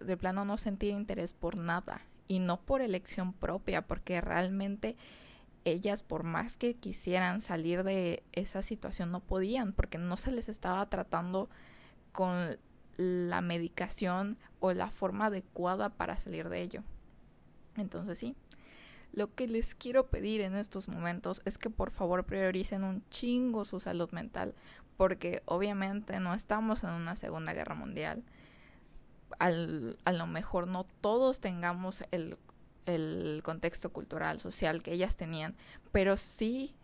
de 0.00 0.16
plano 0.16 0.44
no 0.44 0.56
sentir 0.56 0.94
interés 0.94 1.34
por 1.34 1.60
nada 1.60 2.00
y 2.26 2.38
no 2.38 2.60
por 2.60 2.80
elección 2.80 3.32
propia, 3.32 3.86
porque 3.86 4.20
realmente 4.20 4.96
ellas 5.64 6.02
por 6.02 6.22
más 6.22 6.56
que 6.56 6.74
quisieran 6.74 7.40
salir 7.40 7.84
de 7.84 8.22
esa 8.32 8.62
situación 8.62 9.10
no 9.10 9.20
podían 9.20 9.72
porque 9.72 9.98
no 9.98 10.16
se 10.16 10.32
les 10.32 10.48
estaba 10.48 10.88
tratando 10.88 11.48
con 12.12 12.58
la 12.96 13.40
medicación 13.40 14.38
o 14.58 14.72
la 14.72 14.90
forma 14.90 15.26
adecuada 15.26 15.90
para 15.90 16.16
salir 16.16 16.48
de 16.48 16.62
ello. 16.62 16.82
Entonces 17.76 18.18
sí, 18.18 18.36
lo 19.12 19.34
que 19.34 19.48
les 19.48 19.74
quiero 19.74 20.08
pedir 20.08 20.40
en 20.40 20.54
estos 20.54 20.88
momentos 20.88 21.42
es 21.44 21.58
que 21.58 21.70
por 21.70 21.90
favor 21.90 22.24
prioricen 22.24 22.84
un 22.84 23.02
chingo 23.08 23.64
su 23.64 23.80
salud 23.80 24.10
mental 24.12 24.54
porque 24.96 25.42
obviamente 25.46 26.20
no 26.20 26.34
estamos 26.34 26.84
en 26.84 26.90
una 26.90 27.16
Segunda 27.16 27.54
Guerra 27.54 27.74
Mundial. 27.74 28.22
Al, 29.38 29.98
a 30.04 30.12
lo 30.12 30.26
mejor 30.26 30.66
no 30.66 30.84
todos 31.00 31.40
tengamos 31.40 32.04
el, 32.10 32.36
el 32.86 33.42
contexto 33.44 33.92
cultural, 33.92 34.40
social 34.40 34.82
que 34.82 34.92
ellas 34.92 35.16
tenían, 35.16 35.56
pero 35.92 36.16
sí 36.16 36.74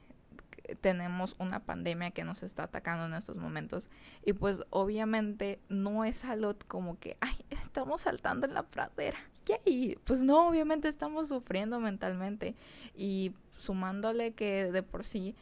tenemos 0.81 1.37
una 1.39 1.65
pandemia 1.65 2.11
que 2.11 2.25
nos 2.25 2.43
está 2.43 2.65
atacando 2.65 3.07
en 3.07 3.15
estos 3.15 3.39
momentos 3.39 3.89
y 4.25 4.33
pues 4.33 4.65
obviamente 4.71 5.61
no 5.69 6.05
es 6.05 6.25
algo 6.25 6.57
como 6.67 6.99
que 6.99 7.17
ay 7.21 7.37
estamos 7.51 8.01
saltando 8.01 8.47
en 8.49 8.55
la 8.55 8.65
pradera 8.65 9.19
yay 9.45 9.97
pues 10.03 10.25
no 10.25 10.49
obviamente 10.49 10.89
estamos 10.89 11.29
sufriendo 11.29 11.79
mentalmente 11.79 12.57
y 12.97 13.33
sumándole 13.59 14.35
que 14.35 14.73
de 14.73 14.83
por 14.83 15.05
sí 15.05 15.37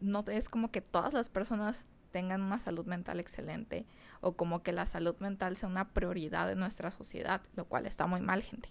no 0.00 0.24
es 0.26 0.48
como 0.48 0.70
que 0.70 0.80
todas 0.80 1.12
las 1.12 1.28
personas 1.28 1.84
tengan 2.10 2.42
una 2.42 2.58
salud 2.58 2.86
mental 2.86 3.20
excelente 3.20 3.86
o 4.20 4.36
como 4.36 4.62
que 4.62 4.72
la 4.72 4.86
salud 4.86 5.16
mental 5.18 5.56
sea 5.56 5.68
una 5.68 5.88
prioridad 5.88 6.46
de 6.46 6.56
nuestra 6.56 6.90
sociedad, 6.90 7.40
lo 7.56 7.64
cual 7.64 7.86
está 7.86 8.06
muy 8.06 8.20
mal, 8.20 8.42
gente. 8.42 8.68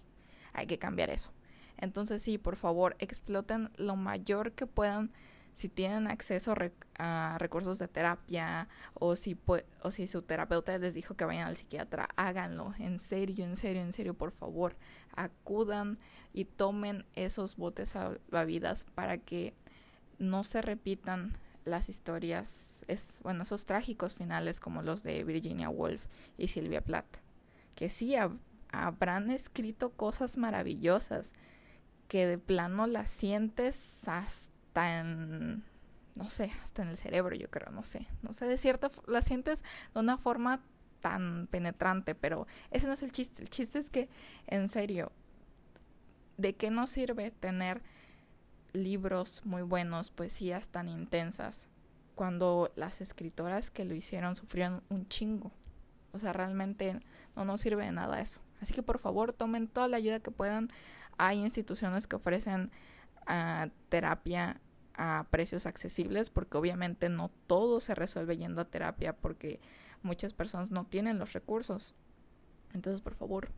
Hay 0.52 0.66
que 0.66 0.78
cambiar 0.78 1.10
eso. 1.10 1.32
Entonces 1.78 2.22
sí, 2.22 2.38
por 2.38 2.56
favor, 2.56 2.96
exploten 2.98 3.70
lo 3.76 3.96
mayor 3.96 4.52
que 4.52 4.66
puedan 4.66 5.12
si 5.52 5.68
tienen 5.68 6.06
acceso 6.06 6.54
a 6.98 7.36
recursos 7.38 7.78
de 7.78 7.88
terapia 7.88 8.68
o 8.94 9.16
si, 9.16 9.36
o 9.82 9.90
si 9.90 10.06
su 10.06 10.22
terapeuta 10.22 10.78
les 10.78 10.94
dijo 10.94 11.14
que 11.14 11.24
vayan 11.24 11.48
al 11.48 11.56
psiquiatra, 11.56 12.08
háganlo. 12.16 12.72
En 12.78 12.98
serio, 12.98 13.44
en 13.44 13.56
serio, 13.56 13.82
en 13.82 13.92
serio, 13.92 14.14
por 14.14 14.32
favor. 14.32 14.76
Acudan 15.14 15.98
y 16.32 16.46
tomen 16.46 17.04
esos 17.14 17.56
botes 17.56 17.90
salvavidas 17.90 18.84
para 18.94 19.18
que 19.18 19.54
no 20.18 20.44
se 20.44 20.62
repitan 20.62 21.36
las 21.64 21.88
historias, 21.88 22.84
es, 22.88 23.20
bueno, 23.22 23.42
esos 23.42 23.66
trágicos 23.66 24.14
finales 24.14 24.58
como 24.58 24.82
los 24.82 25.02
de 25.02 25.22
Virginia 25.22 25.68
Woolf 25.68 26.06
y 26.36 26.48
Silvia 26.48 26.80
Plath, 26.80 27.18
que 27.76 27.88
sí 27.88 28.16
habrán 28.72 29.30
escrito 29.30 29.90
cosas 29.90 30.38
maravillosas 30.38 31.32
que 32.08 32.26
de 32.26 32.38
plano 32.38 32.86
las 32.86 33.10
sientes 33.10 34.08
hasta 34.08 34.98
en, 35.00 35.64
no 36.14 36.28
sé, 36.28 36.52
hasta 36.62 36.82
en 36.82 36.88
el 36.88 36.96
cerebro, 36.96 37.36
yo 37.36 37.50
creo, 37.50 37.70
no 37.70 37.84
sé, 37.84 38.06
no 38.22 38.32
sé, 38.32 38.46
de 38.46 38.58
cierta, 38.58 38.90
las 39.06 39.24
sientes 39.24 39.64
de 39.94 40.00
una 40.00 40.18
forma 40.18 40.62
tan 41.00 41.46
penetrante, 41.50 42.14
pero 42.14 42.46
ese 42.70 42.86
no 42.86 42.92
es 42.92 43.02
el 43.02 43.12
chiste, 43.12 43.42
el 43.42 43.48
chiste 43.48 43.78
es 43.78 43.90
que, 43.90 44.08
en 44.46 44.68
serio, 44.68 45.12
¿de 46.36 46.54
qué 46.54 46.70
nos 46.70 46.90
sirve 46.90 47.30
tener 47.30 47.82
libros 48.72 49.42
muy 49.44 49.62
buenos, 49.62 50.10
poesías 50.10 50.70
tan 50.70 50.88
intensas, 50.88 51.66
cuando 52.14 52.72
las 52.76 53.00
escritoras 53.00 53.70
que 53.70 53.84
lo 53.84 53.94
hicieron 53.94 54.36
sufrieron 54.36 54.82
un 54.88 55.08
chingo. 55.08 55.50
O 56.12 56.18
sea, 56.18 56.32
realmente 56.32 57.00
no 57.36 57.44
nos 57.44 57.60
sirve 57.60 57.84
de 57.84 57.92
nada 57.92 58.20
eso. 58.20 58.40
Así 58.62 58.72
que 58.72 58.82
por 58.82 58.98
favor 58.98 59.32
tomen 59.32 59.66
toda 59.66 59.88
la 59.88 59.96
ayuda 59.96 60.20
que 60.20 60.30
puedan. 60.30 60.68
Hay 61.18 61.40
instituciones 61.40 62.06
que 62.06 62.16
ofrecen 62.16 62.70
uh, 63.28 63.68
terapia 63.88 64.60
a 64.94 65.26
precios 65.30 65.66
accesibles 65.66 66.30
porque 66.30 66.56
obviamente 66.56 67.08
no 67.08 67.30
todo 67.48 67.80
se 67.80 67.96
resuelve 67.96 68.36
yendo 68.36 68.60
a 68.60 68.64
terapia 68.64 69.16
porque 69.16 69.60
muchas 70.02 70.32
personas 70.32 70.70
no 70.70 70.86
tienen 70.86 71.18
los 71.18 71.32
recursos. 71.32 71.94
Entonces, 72.72 73.00
por 73.00 73.14
favor, 73.14 73.50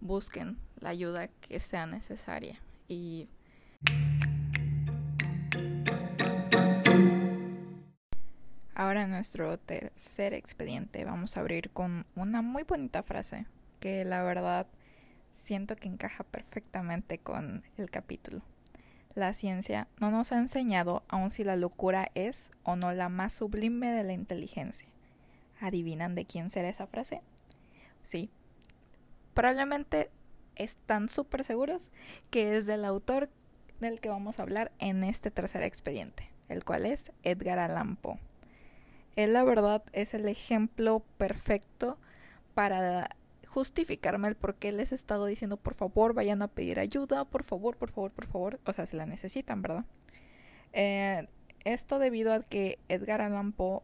busquen 0.00 0.58
la 0.80 0.88
ayuda 0.88 1.28
que 1.28 1.60
sea 1.60 1.86
necesaria 1.86 2.58
y 2.88 3.28
Ahora 8.74 9.08
nuestro 9.08 9.58
tercer 9.58 10.34
expediente 10.34 11.04
vamos 11.04 11.36
a 11.36 11.40
abrir 11.40 11.70
con 11.70 12.06
una 12.14 12.42
muy 12.42 12.62
bonita 12.62 13.02
frase 13.02 13.44
que 13.80 14.04
la 14.04 14.22
verdad 14.22 14.66
siento 15.30 15.76
que 15.76 15.88
encaja 15.88 16.24
perfectamente 16.24 17.18
con 17.18 17.62
el 17.76 17.90
capítulo. 17.90 18.42
La 19.14 19.32
ciencia 19.32 19.88
no 19.98 20.10
nos 20.10 20.32
ha 20.32 20.38
enseñado 20.38 21.02
aun 21.08 21.30
si 21.30 21.44
la 21.44 21.56
locura 21.56 22.10
es 22.14 22.50
o 22.62 22.76
no 22.76 22.92
la 22.92 23.08
más 23.08 23.32
sublime 23.32 23.90
de 23.90 24.04
la 24.04 24.12
inteligencia. 24.12 24.88
¿Adivinan 25.60 26.14
de 26.14 26.24
quién 26.24 26.50
será 26.50 26.68
esa 26.68 26.86
frase? 26.86 27.22
Sí. 28.02 28.30
Probablemente 29.34 30.10
están 30.56 31.08
súper 31.08 31.44
seguros 31.44 31.90
que 32.30 32.56
es 32.56 32.66
del 32.66 32.84
autor 32.84 33.28
del 33.80 34.00
que 34.00 34.08
vamos 34.08 34.38
a 34.38 34.42
hablar 34.42 34.72
en 34.78 35.04
este 35.04 35.30
tercer 35.30 35.62
expediente, 35.62 36.30
el 36.48 36.64
cual 36.64 36.86
es 36.86 37.12
Edgar 37.22 37.58
Allan 37.58 37.96
Poe. 37.96 38.18
Él 39.16 39.32
la 39.32 39.42
verdad 39.42 39.82
es 39.92 40.14
el 40.14 40.28
ejemplo 40.28 41.02
perfecto 41.16 41.98
para 42.54 43.10
justificarme 43.48 44.28
el 44.28 44.36
por 44.36 44.54
qué 44.54 44.72
les 44.72 44.92
he 44.92 44.94
estado 44.94 45.26
diciendo 45.26 45.56
por 45.56 45.74
favor 45.74 46.12
vayan 46.14 46.42
a 46.42 46.48
pedir 46.48 46.78
ayuda, 46.78 47.24
por 47.24 47.42
favor, 47.42 47.76
por 47.76 47.90
favor, 47.90 48.12
por 48.12 48.26
favor, 48.26 48.60
o 48.64 48.72
sea, 48.72 48.86
si 48.86 48.96
la 48.96 49.06
necesitan, 49.06 49.62
¿verdad? 49.62 49.84
Eh, 50.72 51.26
esto 51.64 51.98
debido 51.98 52.32
a 52.32 52.42
que 52.42 52.78
Edgar 52.88 53.20
Allan 53.20 53.52
Poe 53.52 53.82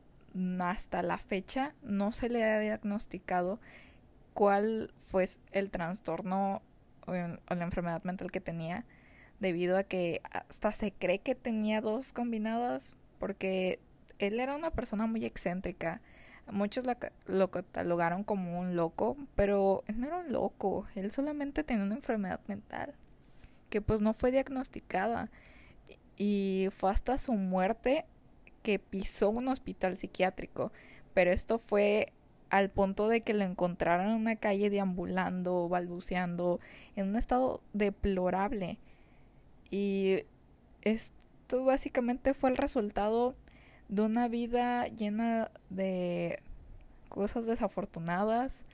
hasta 0.61 1.03
la 1.03 1.19
fecha 1.19 1.75
no 1.83 2.13
se 2.13 2.29
le 2.29 2.45
ha 2.45 2.59
diagnosticado 2.59 3.61
cuál 4.33 4.93
fue 5.07 5.27
el 5.53 5.71
trastorno 5.71 6.61
o 7.07 7.13
la 7.13 7.65
enfermedad 7.65 8.03
mental 8.05 8.31
que 8.31 8.41
tenía 8.41 8.85
debido 9.41 9.77
a 9.77 9.85
que 9.85 10.21
hasta 10.31 10.73
se 10.73 10.93
cree 10.93 11.21
que 11.21 11.35
tenía 11.35 11.81
dos 11.81 12.13
combinadas 12.13 12.97
porque 13.19 13.79
él 14.19 14.41
era 14.41 14.57
una 14.57 14.71
persona 14.71 15.07
muy 15.07 15.25
excéntrica. 15.25 16.01
Muchos 16.51 16.85
lo, 17.27 17.51
catalogaron 17.51 18.23
como 18.23 18.61
un 18.61 18.77
loco, 18.77 19.17
pero 19.35 19.83
él 19.87 20.01
no 20.01 20.07
era 20.07 20.19
un 20.19 20.33
loco, 20.33 20.87
él 20.95 21.11
solamente 21.11 21.65
tenía 21.65 21.85
una 21.85 21.95
enfermedad 21.95 22.41
mental 22.47 22.95
que 23.71 23.81
pues 23.81 24.01
no 24.01 24.13
fue 24.13 24.31
diagnosticada 24.31 25.31
y 26.17 26.69
fue 26.71 26.91
hasta 26.91 27.19
su 27.19 27.33
muerte 27.33 28.05
que 28.63 28.79
pisó 28.79 29.31
un 29.31 29.49
hospital 29.49 29.97
psiquiátrico, 29.97 30.71
pero 31.13 31.33
esto 31.33 31.59
fue 31.59 32.13
al 32.51 32.71
punto 32.71 33.09
de 33.09 33.23
que 33.23 33.35
lo 33.35 33.43
encontraron 33.45 34.07
en 34.07 34.13
una 34.13 34.37
calle 34.37 34.71
deambulando, 34.71 35.69
balbuceando, 35.69 36.61
en 36.95 37.09
un 37.09 37.17
estado 37.17 37.63
deplorable. 37.73 38.79
Y 39.73 40.21
esto 40.83 41.65
básicamente 41.65 42.33
fue 42.33 42.51
el 42.51 42.57
resultado 42.57 43.35
de 43.89 44.03
una 44.03 44.29
vida 44.29 44.87
llena 44.89 45.51
de 45.71 46.43
cosas 47.09 47.47
desafortunadas, 47.47 48.65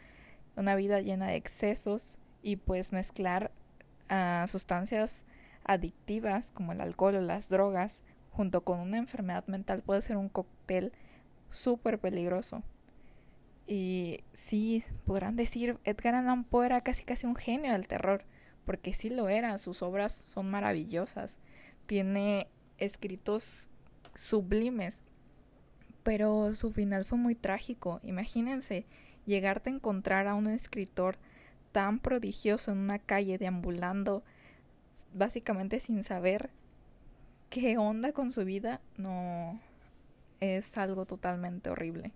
una 0.56 0.74
vida 0.74 1.00
llena 1.00 1.28
de 1.28 1.36
excesos 1.36 2.18
y 2.42 2.56
pues 2.56 2.92
mezclar 2.92 3.50
uh, 4.10 4.46
sustancias 4.46 5.24
adictivas 5.64 6.50
como 6.50 6.72
el 6.72 6.80
alcohol 6.80 7.16
o 7.16 7.20
las 7.20 7.48
drogas 7.48 8.02
junto 8.30 8.62
con 8.62 8.80
una 8.80 8.98
enfermedad 8.98 9.46
mental 9.46 9.82
puede 9.82 10.02
ser 10.02 10.16
un 10.16 10.28
cóctel 10.28 10.92
súper 11.48 11.98
peligroso. 11.98 12.62
Y 13.66 14.24
sí, 14.32 14.84
podrán 15.04 15.36
decir, 15.36 15.78
Edgar 15.84 16.14
Allan 16.14 16.44
Poe 16.44 16.66
era 16.66 16.80
casi 16.80 17.04
casi 17.04 17.26
un 17.26 17.36
genio 17.36 17.72
del 17.72 17.86
terror 17.86 18.24
porque 18.64 18.92
sí 18.92 19.10
lo 19.10 19.28
era, 19.28 19.58
sus 19.58 19.82
obras 19.82 20.12
son 20.12 20.50
maravillosas, 20.50 21.38
tiene 21.86 22.48
escritos 22.78 23.68
sublimes, 24.14 25.02
pero 26.02 26.54
su 26.54 26.72
final 26.72 27.04
fue 27.04 27.18
muy 27.18 27.34
trágico. 27.34 28.00
Imagínense 28.02 28.86
llegarte 29.26 29.70
a 29.70 29.74
encontrar 29.74 30.26
a 30.26 30.34
un 30.34 30.48
escritor 30.48 31.18
tan 31.72 31.98
prodigioso 31.98 32.72
en 32.72 32.78
una 32.78 32.98
calle 32.98 33.38
deambulando, 33.38 34.24
básicamente 35.14 35.80
sin 35.80 36.04
saber 36.04 36.50
qué 37.48 37.78
onda 37.78 38.12
con 38.12 38.32
su 38.32 38.44
vida, 38.44 38.80
no 38.96 39.60
es 40.40 40.78
algo 40.78 41.04
totalmente 41.04 41.70
horrible. 41.70 42.12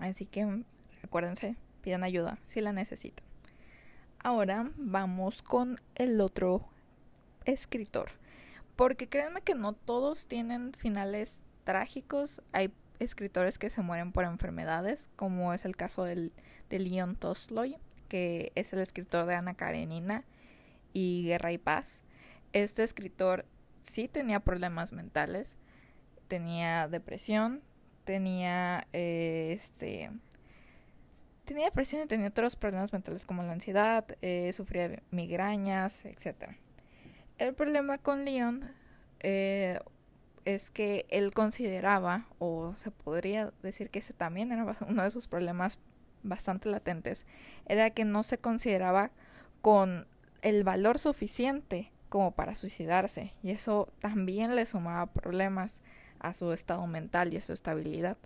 Así 0.00 0.26
que 0.26 0.64
acuérdense, 1.02 1.56
pidan 1.82 2.04
ayuda 2.04 2.38
si 2.44 2.60
la 2.60 2.72
necesitan. 2.72 3.24
Ahora 4.18 4.70
vamos 4.76 5.42
con 5.42 5.76
el 5.94 6.20
otro 6.20 6.68
escritor. 7.44 8.10
Porque 8.76 9.08
créanme 9.08 9.40
que 9.40 9.54
no 9.54 9.72
todos 9.72 10.26
tienen 10.26 10.72
finales 10.74 11.42
trágicos. 11.64 12.42
Hay 12.52 12.72
escritores 12.98 13.58
que 13.58 13.70
se 13.70 13.82
mueren 13.82 14.12
por 14.12 14.24
enfermedades, 14.24 15.10
como 15.16 15.52
es 15.52 15.64
el 15.64 15.76
caso 15.76 16.04
del, 16.04 16.32
de 16.68 16.78
Leon 16.78 17.16
Tolstoy, 17.16 17.76
que 18.08 18.52
es 18.54 18.72
el 18.72 18.80
escritor 18.80 19.26
de 19.26 19.34
Ana 19.34 19.54
Karenina 19.54 20.24
y 20.92 21.24
Guerra 21.26 21.52
y 21.52 21.58
Paz. 21.58 22.02
Este 22.52 22.82
escritor 22.82 23.44
sí 23.82 24.08
tenía 24.08 24.40
problemas 24.40 24.92
mentales, 24.92 25.58
tenía 26.28 26.88
depresión, 26.88 27.62
tenía 28.04 28.86
eh, 28.92 29.52
este 29.54 30.10
tenía 31.44 31.66
depresión 31.66 32.02
y 32.02 32.06
tenía 32.06 32.28
otros 32.28 32.56
problemas 32.56 32.92
mentales 32.92 33.24
como 33.24 33.42
la 33.42 33.52
ansiedad, 33.52 34.04
eh, 34.20 34.52
sufría 34.52 35.02
migrañas, 35.10 36.04
etc. 36.04 36.56
El 37.38 37.54
problema 37.54 37.98
con 37.98 38.24
Leon, 38.24 38.64
eh, 39.20 39.78
es 40.46 40.70
que 40.70 41.04
él 41.10 41.32
consideraba, 41.32 42.26
o 42.38 42.74
se 42.74 42.90
podría 42.90 43.52
decir 43.62 43.90
que 43.90 43.98
ese 43.98 44.14
también 44.14 44.52
era 44.52 44.64
uno 44.88 45.02
de 45.02 45.10
sus 45.10 45.28
problemas 45.28 45.80
bastante 46.22 46.70
latentes, 46.70 47.26
era 47.66 47.90
que 47.90 48.04
no 48.04 48.22
se 48.22 48.38
consideraba 48.38 49.10
con 49.60 50.06
el 50.42 50.64
valor 50.64 50.98
suficiente 50.98 51.92
como 52.08 52.32
para 52.32 52.54
suicidarse 52.54 53.32
y 53.42 53.50
eso 53.50 53.92
también 54.00 54.54
le 54.54 54.64
sumaba 54.64 55.06
problemas 55.06 55.82
a 56.20 56.32
su 56.32 56.52
estado 56.52 56.86
mental 56.86 57.34
y 57.34 57.36
a 57.36 57.40
su 57.40 57.52
estabilidad. 57.52 58.16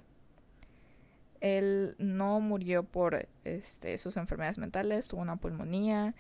Él 1.41 1.97
no 1.99 2.41
murió 2.41 2.83
por 2.83 3.27
este, 3.45 3.97
sus 3.97 4.19
enfermedades 4.19 4.59
mentales, 4.59 5.09
tuvo 5.09 5.23
una 5.23 5.37
pulmonía 5.37 6.15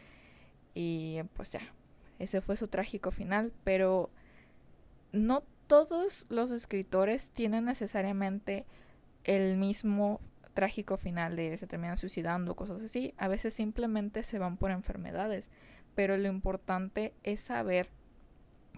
y 0.72 1.20
pues 1.34 1.52
ya, 1.52 1.60
ese 2.20 2.40
fue 2.40 2.56
su 2.56 2.68
trágico 2.68 3.10
final, 3.10 3.52
pero 3.64 4.10
no 5.12 5.42
todos 5.66 6.26
los 6.28 6.50
escritores 6.50 7.30
tienen 7.30 7.64
necesariamente 7.64 8.66
el 9.24 9.56
mismo 9.56 10.20
trágico 10.54 10.96
final 10.96 11.36
de 11.36 11.56
se 11.56 11.66
terminan 11.66 11.96
suicidando, 11.96 12.54
cosas 12.54 12.82
así. 12.82 13.14
A 13.16 13.28
veces 13.28 13.54
simplemente 13.54 14.22
se 14.22 14.38
van 14.38 14.58
por 14.58 14.70
enfermedades, 14.70 15.50
pero 15.94 16.16
lo 16.16 16.28
importante 16.28 17.14
es 17.22 17.40
saber 17.40 17.88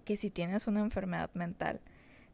que 0.04 0.16
si 0.16 0.30
tienes 0.30 0.66
una 0.66 0.80
enfermedad 0.80 1.30
mental, 1.34 1.80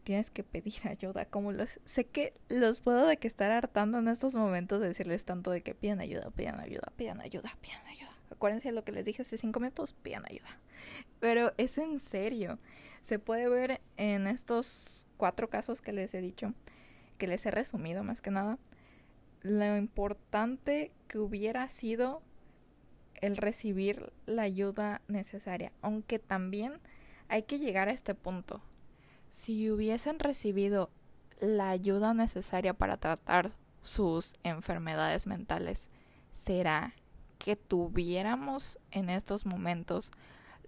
tienes 0.05 0.31
que 0.31 0.45
pedir 0.45 0.75
ayuda. 0.89 1.25
Como 1.25 1.53
los 1.53 1.81
sé 1.85 2.05
que 2.05 2.35
los 2.49 2.81
puedo 2.81 3.07
de 3.07 3.17
que 3.17 3.29
estar 3.29 3.51
hartando 3.51 3.99
en 3.99 4.09
estos 4.09 4.35
momentos 4.35 4.81
de 4.81 4.89
decirles 4.89 5.25
tanto 5.25 5.51
de 5.51 5.63
que 5.63 5.75
pidan 5.75 6.01
ayuda, 6.01 6.31
pidan 6.31 6.61
ayuda, 6.61 6.93
pidan 6.97 7.21
ayuda, 7.21 7.57
pidan 7.63 7.87
ayuda. 7.87 8.08
Acuérdense 8.39 8.69
de 8.69 8.75
lo 8.75 8.85
que 8.85 8.93
les 8.93 9.05
dije 9.05 9.23
hace 9.23 9.37
cinco 9.37 9.59
minutos, 9.59 9.95
pidan 9.95 10.25
ayuda. 10.25 10.47
Pero 11.19 11.53
es 11.57 11.77
en 11.77 11.99
serio. 11.99 12.57
Se 13.01 13.19
puede 13.19 13.49
ver 13.49 13.81
en 13.97 14.29
estos 14.29 15.09
cuatro 15.17 15.51
casos 15.51 15.83
que 15.83 15.93
les 15.93 16.15
he 16.15 16.21
dicho, 16.21 16.55
que 17.19 17.27
les 17.27 17.45
he 17.47 17.51
resumido 17.51 18.05
más 18.05 18.23
que 18.23 18.31
nada, 18.31 18.57
lo 19.43 19.77
importante 19.77 20.93
que 21.09 21.19
hubiera 21.19 21.67
sido 21.69 22.23
el 23.21 23.37
recibir 23.37 24.13
la 24.27 24.43
ayuda 24.43 25.03
necesaria, 25.09 25.73
aunque 25.83 26.21
también 26.21 26.79
hay 27.27 27.43
que 27.43 27.59
llegar 27.59 27.89
a 27.89 27.93
este 27.93 28.15
punto. 28.15 28.63
Si 29.31 29.69
hubiesen 29.69 30.21
recibido 30.21 30.91
la 31.41 31.71
ayuda 31.71 32.15
necesaria 32.15 32.73
para 32.73 32.99
tratar 32.99 33.51
sus 33.83 34.37
enfermedades 34.45 35.27
mentales, 35.27 35.91
¿será 36.31 36.95
que 37.39 37.57
tuviéramos 37.57 38.79
en 38.91 39.11
estos 39.11 39.47
momentos 39.47 40.11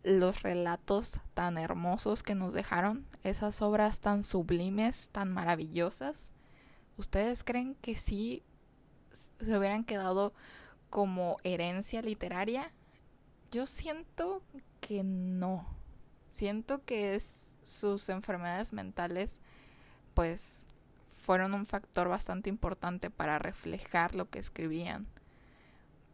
los 0.02 0.42
relatos 0.42 1.20
tan 1.35 1.59
hermosos 1.59 2.22
que 2.22 2.35
nos 2.35 2.52
dejaron, 2.52 3.06
esas 3.22 3.61
obras 3.61 4.00
tan 4.00 4.22
sublimes, 4.22 5.11
tan 5.11 5.33
maravillosas? 5.33 6.33
¿Ustedes 6.96 7.44
creen 7.44 7.74
que 7.76 7.96
sí 7.96 8.42
se 9.12 9.59
hubieran 9.59 9.85
quedado 9.85 10.33
como 10.88 11.37
herencia 11.42 12.02
literaria? 12.02 12.72
Yo 13.50 13.66
siento 13.66 14.42
que 14.80 15.02
no. 15.02 15.66
Siento 16.30 16.85
que 16.85 17.14
es, 17.14 17.48
sus 17.62 18.09
enfermedades 18.09 18.72
mentales 18.72 19.40
pues 20.14 20.66
fueron 21.22 21.54
un 21.54 21.66
factor 21.66 22.09
bastante 22.09 22.48
importante 22.48 23.11
para 23.11 23.38
reflejar 23.38 24.14
lo 24.14 24.28
que 24.28 24.38
escribían, 24.38 25.06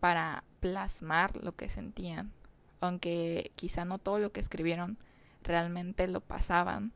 para 0.01 0.45
plasmar 0.61 1.37
lo 1.37 1.55
que 1.57 1.69
sentían, 1.69 2.33
aunque 2.81 3.53
quizá 3.57 3.85
no 3.85 3.99
todo 3.99 4.19
lo 4.19 4.33
que 4.33 4.41
escribieron 4.41 4.99
realmente 5.43 6.09
lo 6.09 6.21
pasaban, 6.21 6.93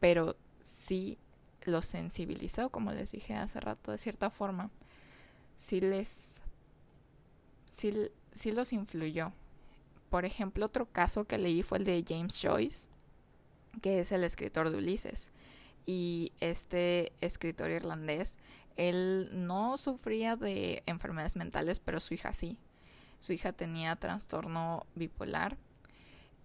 pero 0.00 0.36
sí 0.60 1.18
lo 1.62 1.82
sensibilizó, 1.82 2.70
como 2.70 2.92
les 2.92 3.12
dije 3.12 3.34
hace 3.34 3.60
rato, 3.60 3.92
de 3.92 3.98
cierta 3.98 4.30
forma 4.30 4.70
sí 5.56 5.80
les, 5.80 6.42
sí, 7.72 8.10
sí 8.32 8.52
los 8.52 8.72
influyó. 8.72 9.32
Por 10.10 10.24
ejemplo, 10.24 10.66
otro 10.66 10.86
caso 10.86 11.24
que 11.24 11.38
leí 11.38 11.62
fue 11.62 11.78
el 11.78 11.84
de 11.84 12.04
James 12.06 12.38
Joyce, 12.40 12.88
que 13.82 14.00
es 14.00 14.12
el 14.12 14.24
escritor 14.24 14.70
de 14.70 14.78
Ulises. 14.78 15.30
Y 15.86 16.32
este 16.40 17.12
escritor 17.20 17.70
irlandés, 17.70 18.38
él 18.76 19.30
no 19.32 19.76
sufría 19.76 20.36
de 20.36 20.82
enfermedades 20.86 21.36
mentales, 21.36 21.80
pero 21.80 22.00
su 22.00 22.14
hija 22.14 22.32
sí. 22.32 22.58
Su 23.20 23.32
hija 23.32 23.52
tenía 23.52 23.96
trastorno 23.96 24.86
bipolar 24.94 25.56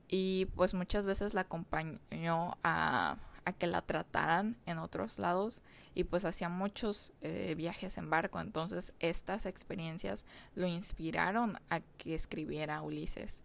y 0.07 0.45
pues 0.55 0.73
muchas 0.73 1.05
veces 1.05 1.33
la 1.33 1.41
acompañó 1.41 2.57
a 2.63 3.17
que 3.57 3.67
la 3.67 3.81
trataran 3.81 4.57
en 4.65 4.77
otros 4.77 5.19
lados 5.19 5.61
y 5.95 6.03
pues 6.03 6.25
hacía 6.25 6.49
muchos 6.49 7.13
eh, 7.21 7.55
viajes 7.55 7.97
en 7.97 8.09
barco 8.09 8.39
entonces 8.39 8.93
estas 8.99 9.45
experiencias 9.45 10.25
lo 10.55 10.67
inspiraron 10.67 11.59
a 11.69 11.79
que 11.79 12.15
escribiera 12.15 12.81
Ulises 12.81 13.41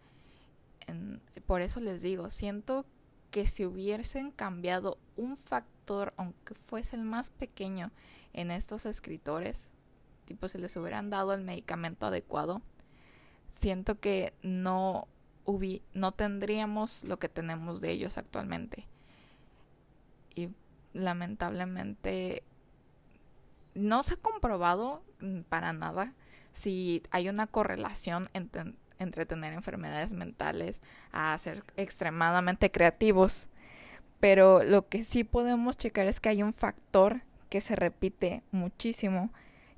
por 1.47 1.63
eso 1.63 1.81
les 1.81 2.03
digo 2.03 2.29
siento 2.29 2.85
que 3.31 3.47
si 3.47 3.65
hubiesen 3.65 4.31
cambiado 4.31 4.99
un 5.17 5.37
factor 5.37 5.74
aunque 6.17 6.55
fuese 6.67 6.97
el 6.97 7.05
más 7.05 7.31
pequeño 7.31 7.91
en 8.33 8.51
estos 8.51 8.87
escritores 8.87 9.71
tipo 10.25 10.49
si 10.49 10.59
les 10.59 10.77
hubieran 10.77 11.11
dado 11.11 11.35
el 11.35 11.43
medicamento 11.43 12.07
adecuado 12.07 12.63
siento 13.51 14.01
que 14.01 14.35
no 14.43 15.07
no 15.93 16.13
tendríamos 16.13 17.05
lo 17.05 17.19
que 17.19 17.29
tenemos 17.29 17.83
de 17.83 17.91
ellos 17.91 18.17
actualmente 18.17 18.87
y 20.35 20.49
lamentablemente 20.95 22.43
no 23.75 24.03
se 24.03 24.15
ha 24.15 24.17
comprobado 24.17 25.03
para 25.49 25.73
nada 25.73 26.15
si 26.53 27.03
hay 27.11 27.29
una 27.29 27.47
correlación 27.47 28.29
entre, 28.33 29.27
tener 29.27 29.53
enfermedades 29.53 30.15
mentales 30.15 30.81
a 31.13 31.37
ser 31.39 31.65
extremadamente 31.77 32.71
creativos. 32.71 33.49
Pero 34.25 34.63
lo 34.65 34.89
que 34.89 35.05
sí 35.05 35.23
podemos 35.23 35.77
checar 35.77 36.07
es 36.07 36.19
que 36.19 36.31
hay 36.31 36.43
un 36.43 36.55
factor 36.55 37.21
que 37.51 37.61
se 37.61 37.77
repite 37.77 38.43
muchísimo 38.53 39.31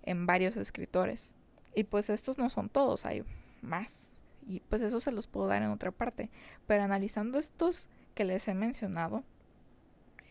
en 0.04 0.24
varios 0.24 0.56
escritores. 0.56 1.34
Y 1.74 1.82
pues 1.82 2.10
estos 2.10 2.38
no 2.38 2.48
son 2.48 2.68
todos, 2.68 3.06
hay 3.06 3.24
más. 3.60 4.14
Y 4.46 4.60
pues 4.60 4.82
eso 4.82 5.00
se 5.00 5.10
los 5.10 5.26
puedo 5.26 5.48
dar 5.48 5.64
en 5.64 5.70
otra 5.70 5.90
parte. 5.90 6.30
Pero 6.68 6.84
analizando 6.84 7.40
estos 7.40 7.88
que 8.14 8.24
les 8.24 8.46
he 8.46 8.54
mencionado, 8.54 9.24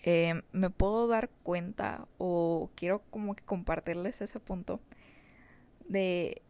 eh, 0.05 0.43
me 0.53 0.69
puedo 0.69 1.09
dar 1.09 1.29
cuenta 1.43 2.07
o 2.17 2.69
quiero 2.73 3.01
como 3.09 3.35
que 3.35 3.43
compartirles 3.43 4.21
ese 4.21 4.39
punto 4.39 4.79
de 5.89 6.41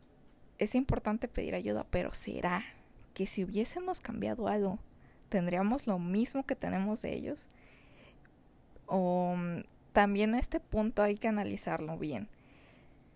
es 0.59 0.75
importante 0.75 1.27
pedir 1.27 1.55
ayuda, 1.55 1.83
pero 1.89 2.13
será 2.13 2.63
que 3.15 3.25
si 3.25 3.43
hubiésemos 3.43 4.01
cambiado 4.01 4.49
algo, 4.49 4.77
tendríamos 5.35 5.85
lo 5.85 5.99
mismo 5.99 6.45
que 6.45 6.55
tenemos 6.55 7.01
de 7.01 7.13
ellos. 7.13 7.49
O 8.85 9.35
mm, 9.35 9.63
también 9.91 10.33
este 10.33 10.61
punto 10.61 11.03
hay 11.03 11.15
que 11.15 11.27
analizarlo 11.27 11.97
bien. 11.97 12.29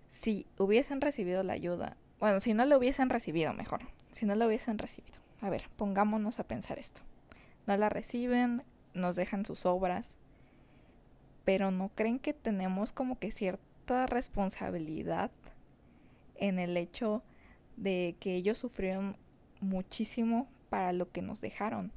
Si 0.10 0.46
hubiesen 0.58 1.00
recibido 1.00 1.44
la 1.44 1.54
ayuda, 1.54 1.96
bueno, 2.20 2.42
si 2.42 2.54
no 2.54 2.66
lo 2.66 2.78
hubiesen 2.78 3.10
recibido, 3.10 3.54
mejor, 3.54 3.84
si 4.12 4.26
no 4.26 4.36
lo 4.36 4.48
hubiesen 4.48 4.80
recibido. 4.80 5.16
A 5.40 5.50
ver, 5.50 5.70
pongámonos 5.78 6.42
a 6.42 6.44
pensar 6.44 6.78
esto. 6.78 7.04
No 7.68 7.78
la 7.78 7.88
reciben, 7.88 8.64
nos 8.94 9.16
dejan 9.16 9.46
sus 9.46 9.66
obras, 9.66 10.18
pero 11.46 11.72
no 11.72 11.90
creen 11.96 12.20
que 12.20 12.34
tenemos 12.34 12.92
como 12.92 13.18
que 13.18 13.32
cierta 13.32 14.08
responsabilidad 14.08 15.32
en 16.36 16.60
el 16.60 16.76
hecho 16.76 17.24
de 17.78 18.18
que 18.20 18.36
ellos 18.36 18.58
sufrieron 18.58 19.16
muchísimo 19.62 20.50
para 20.70 20.92
lo 20.92 21.10
que 21.14 21.22
nos 21.22 21.40
dejaron. 21.40 21.94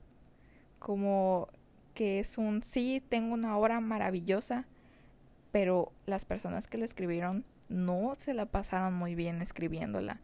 Como 0.83 1.47
que 1.95 2.19
es 2.19 2.39
un 2.39 2.65
sí, 2.65 3.01
tengo 3.09 3.35
una 3.35 3.57
obra 3.57 3.79
maravillosa, 3.81 4.67
pero 5.53 5.93
las 6.07 6.25
personas 6.25 6.67
que 6.67 6.77
la 6.77 6.85
escribieron 6.85 7.45
no 7.69 8.13
se 8.19 8.35
la 8.35 8.47
pasaron 8.47 8.93
muy 8.95 9.15
bien 9.15 9.43
escribiéndola 9.43 10.21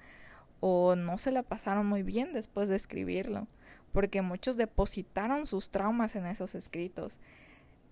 o 0.58 0.96
no 0.96 1.16
se 1.16 1.30
la 1.30 1.44
pasaron 1.44 1.86
muy 1.86 2.02
bien 2.02 2.32
después 2.32 2.68
de 2.68 2.74
escribirlo, 2.74 3.46
porque 3.92 4.20
muchos 4.20 4.56
depositaron 4.56 5.46
sus 5.46 5.70
traumas 5.70 6.16
en 6.16 6.26
esos 6.26 6.56
escritos. 6.56 7.20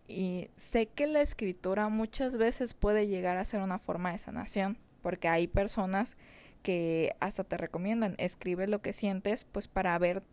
Y 0.08 0.50
sé 0.56 0.86
que 0.86 1.06
la 1.06 1.20
escritura 1.20 1.88
muchas 1.88 2.36
veces 2.36 2.74
puede 2.74 3.06
llegar 3.06 3.36
a 3.36 3.44
ser 3.44 3.60
una 3.60 3.78
forma 3.78 4.10
de 4.10 4.18
sanación, 4.18 4.76
porque 5.02 5.28
hay 5.28 5.46
personas 5.46 6.16
que 6.64 7.14
hasta 7.20 7.44
te 7.44 7.56
recomiendan 7.56 8.16
escribe 8.18 8.66
lo 8.66 8.82
que 8.82 8.92
sientes, 8.92 9.44
pues 9.44 9.68
para 9.68 9.96
ver, 9.98 10.24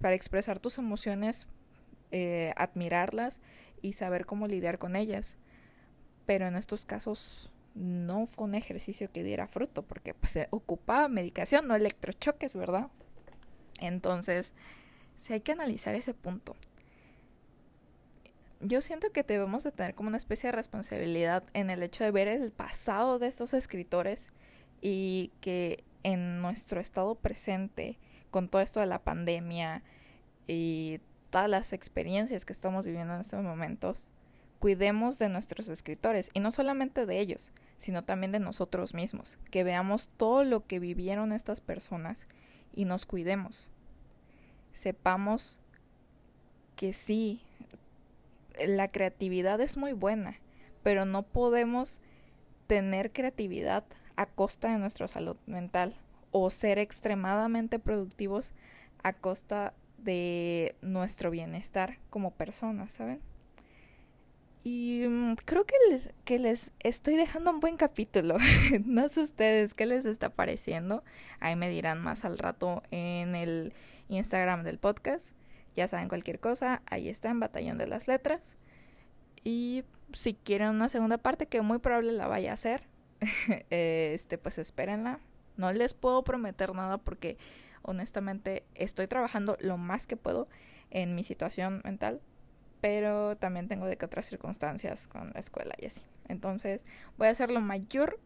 para 0.00 0.14
expresar 0.14 0.58
tus 0.58 0.78
emociones, 0.78 1.46
eh, 2.10 2.52
admirarlas 2.56 3.40
y 3.82 3.94
saber 3.94 4.26
cómo 4.26 4.46
lidiar 4.46 4.78
con 4.78 4.96
ellas. 4.96 5.36
Pero 6.26 6.46
en 6.46 6.56
estos 6.56 6.84
casos 6.84 7.52
no 7.74 8.26
fue 8.26 8.44
un 8.44 8.54
ejercicio 8.54 9.10
que 9.12 9.22
diera 9.22 9.46
fruto, 9.46 9.82
porque 9.82 10.14
pues, 10.14 10.32
se 10.32 10.48
ocupaba 10.50 11.08
medicación, 11.08 11.66
no 11.66 11.76
electrochoques, 11.76 12.56
¿verdad? 12.56 12.88
Entonces, 13.80 14.54
sí 15.16 15.32
hay 15.32 15.40
que 15.40 15.52
analizar 15.52 15.94
ese 15.94 16.14
punto 16.14 16.56
yo 18.60 18.82
siento 18.82 19.10
que 19.10 19.22
debemos 19.22 19.64
de 19.64 19.72
tener 19.72 19.94
como 19.94 20.08
una 20.08 20.18
especie 20.18 20.48
de 20.48 20.56
responsabilidad 20.56 21.44
en 21.54 21.70
el 21.70 21.82
hecho 21.82 22.04
de 22.04 22.10
ver 22.10 22.28
el 22.28 22.52
pasado 22.52 23.18
de 23.18 23.26
estos 23.26 23.54
escritores 23.54 24.28
y 24.82 25.32
que 25.40 25.82
en 26.02 26.40
nuestro 26.40 26.80
estado 26.80 27.14
presente, 27.14 27.98
con 28.30 28.48
todo 28.48 28.62
esto 28.62 28.80
de 28.80 28.86
la 28.86 29.02
pandemia 29.02 29.82
y 30.46 31.00
todas 31.30 31.48
las 31.48 31.72
experiencias 31.72 32.44
que 32.44 32.52
estamos 32.52 32.86
viviendo 32.86 33.14
en 33.14 33.20
estos 33.20 33.42
momentos, 33.42 34.10
cuidemos 34.58 35.18
de 35.18 35.28
nuestros 35.28 35.68
escritores 35.68 36.30
y 36.34 36.40
no 36.40 36.52
solamente 36.52 37.06
de 37.06 37.18
ellos, 37.18 37.52
sino 37.78 38.04
también 38.04 38.32
de 38.32 38.40
nosotros 38.40 38.94
mismos, 38.94 39.38
que 39.50 39.64
veamos 39.64 40.10
todo 40.16 40.44
lo 40.44 40.66
que 40.66 40.78
vivieron 40.78 41.32
estas 41.32 41.60
personas 41.60 42.26
y 42.72 42.84
nos 42.84 43.06
cuidemos. 43.06 43.70
Sepamos 44.72 45.60
que 46.76 46.92
sí, 46.92 47.42
la 48.66 48.90
creatividad 48.90 49.60
es 49.60 49.76
muy 49.76 49.92
buena, 49.92 50.38
pero 50.82 51.04
no 51.04 51.22
podemos 51.22 52.00
tener 52.66 53.12
creatividad 53.12 53.84
a 54.16 54.26
costa 54.26 54.70
de 54.70 54.78
nuestra 54.78 55.08
salud 55.08 55.36
mental 55.46 55.96
o 56.30 56.50
ser 56.50 56.78
extremadamente 56.78 57.78
productivos 57.78 58.52
a 59.02 59.12
costa 59.12 59.74
de 59.98 60.76
nuestro 60.80 61.30
bienestar 61.30 61.98
como 62.10 62.32
personas, 62.32 62.92
¿saben? 62.92 63.20
Y 64.62 65.06
mm, 65.08 65.36
creo 65.44 65.64
que 66.24 66.38
les, 66.38 66.72
estoy 66.80 67.16
dejando 67.16 67.50
un 67.50 67.60
buen 67.60 67.76
capítulo. 67.76 68.36
no 68.84 69.08
sé 69.08 69.22
ustedes 69.22 69.74
qué 69.74 69.86
les 69.86 70.04
está 70.04 70.30
pareciendo. 70.30 71.02
Ahí 71.38 71.56
me 71.56 71.70
dirán 71.70 72.00
más 72.00 72.24
al 72.24 72.38
rato 72.38 72.82
en 72.90 73.34
el 73.34 73.72
Instagram 74.08 74.64
del 74.64 74.78
podcast. 74.78 75.34
Ya 75.74 75.88
saben 75.88 76.08
cualquier 76.08 76.40
cosa, 76.40 76.82
ahí 76.86 77.08
está 77.08 77.30
en 77.30 77.40
Batallón 77.40 77.78
de 77.78 77.86
las 77.86 78.08
Letras. 78.08 78.56
Y 79.44 79.84
si 80.12 80.34
quieren 80.34 80.70
una 80.70 80.88
segunda 80.88 81.16
parte, 81.16 81.46
que 81.46 81.62
muy 81.62 81.78
probable 81.78 82.12
la 82.12 82.26
vaya 82.26 82.50
a 82.50 82.54
hacer, 82.54 82.82
este, 83.70 84.36
pues 84.36 84.58
espérenla. 84.58 85.20
No 85.56 85.72
les 85.72 85.94
puedo 85.94 86.24
prometer 86.24 86.74
nada 86.74 86.98
porque 86.98 87.38
honestamente 87.82 88.64
estoy 88.74 89.06
trabajando 89.06 89.56
lo 89.60 89.76
más 89.76 90.06
que 90.06 90.16
puedo 90.16 90.48
en 90.90 91.14
mi 91.14 91.24
situación 91.24 91.80
mental, 91.84 92.20
pero 92.80 93.36
también 93.36 93.68
tengo 93.68 93.86
de 93.86 93.96
que 93.96 94.06
otras 94.06 94.26
circunstancias 94.26 95.06
con 95.06 95.30
la 95.32 95.40
escuela 95.40 95.74
y 95.78 95.86
así. 95.86 96.02
Entonces 96.28 96.84
voy 97.16 97.28
a 97.28 97.30
hacer 97.30 97.50
lo 97.50 97.60
mayor, 97.60 98.18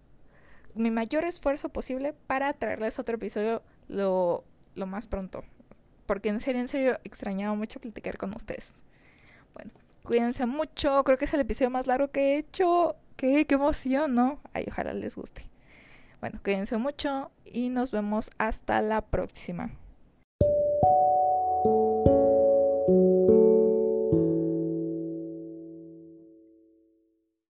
mi 0.75 0.91
mayor 0.91 1.25
esfuerzo 1.25 1.69
posible 1.69 2.13
para 2.27 2.53
traerles 2.53 2.99
otro 2.99 3.17
episodio 3.17 3.63
lo, 3.89 4.45
lo 4.75 4.87
más 4.87 5.09
pronto. 5.09 5.45
Porque 6.07 6.29
en 6.29 6.41
serio, 6.41 6.61
en 6.61 6.69
serio, 6.69 6.99
extrañaba 7.05 7.55
mucho 7.55 7.81
platicar 7.81 8.19
con 8.19 8.35
ustedes. 8.35 8.85
Bueno, 9.55 9.71
cuídense 10.03 10.45
mucho. 10.45 11.03
Creo 11.05 11.17
que 11.17 11.25
es 11.25 11.35
el 11.35 11.41
episodio 11.41 11.71
más 11.71 11.87
largo 11.87 12.11
que 12.11 12.35
he 12.35 12.39
hecho. 12.39 12.97
Qué, 13.17 13.47
qué 13.47 13.55
emoción, 13.55 14.15
¿no? 14.15 14.41
Ay, 14.53 14.67
ojalá 14.69 14.93
les 14.93 15.17
guste. 15.17 15.49
Bueno, 16.25 16.41
cuídense 16.43 16.79
mucho 16.79 17.33
y 17.45 17.69
nos 17.69 17.93
vemos 17.93 18.31
hasta 18.39 18.81
la 18.81 19.03
próxima. 19.03 19.73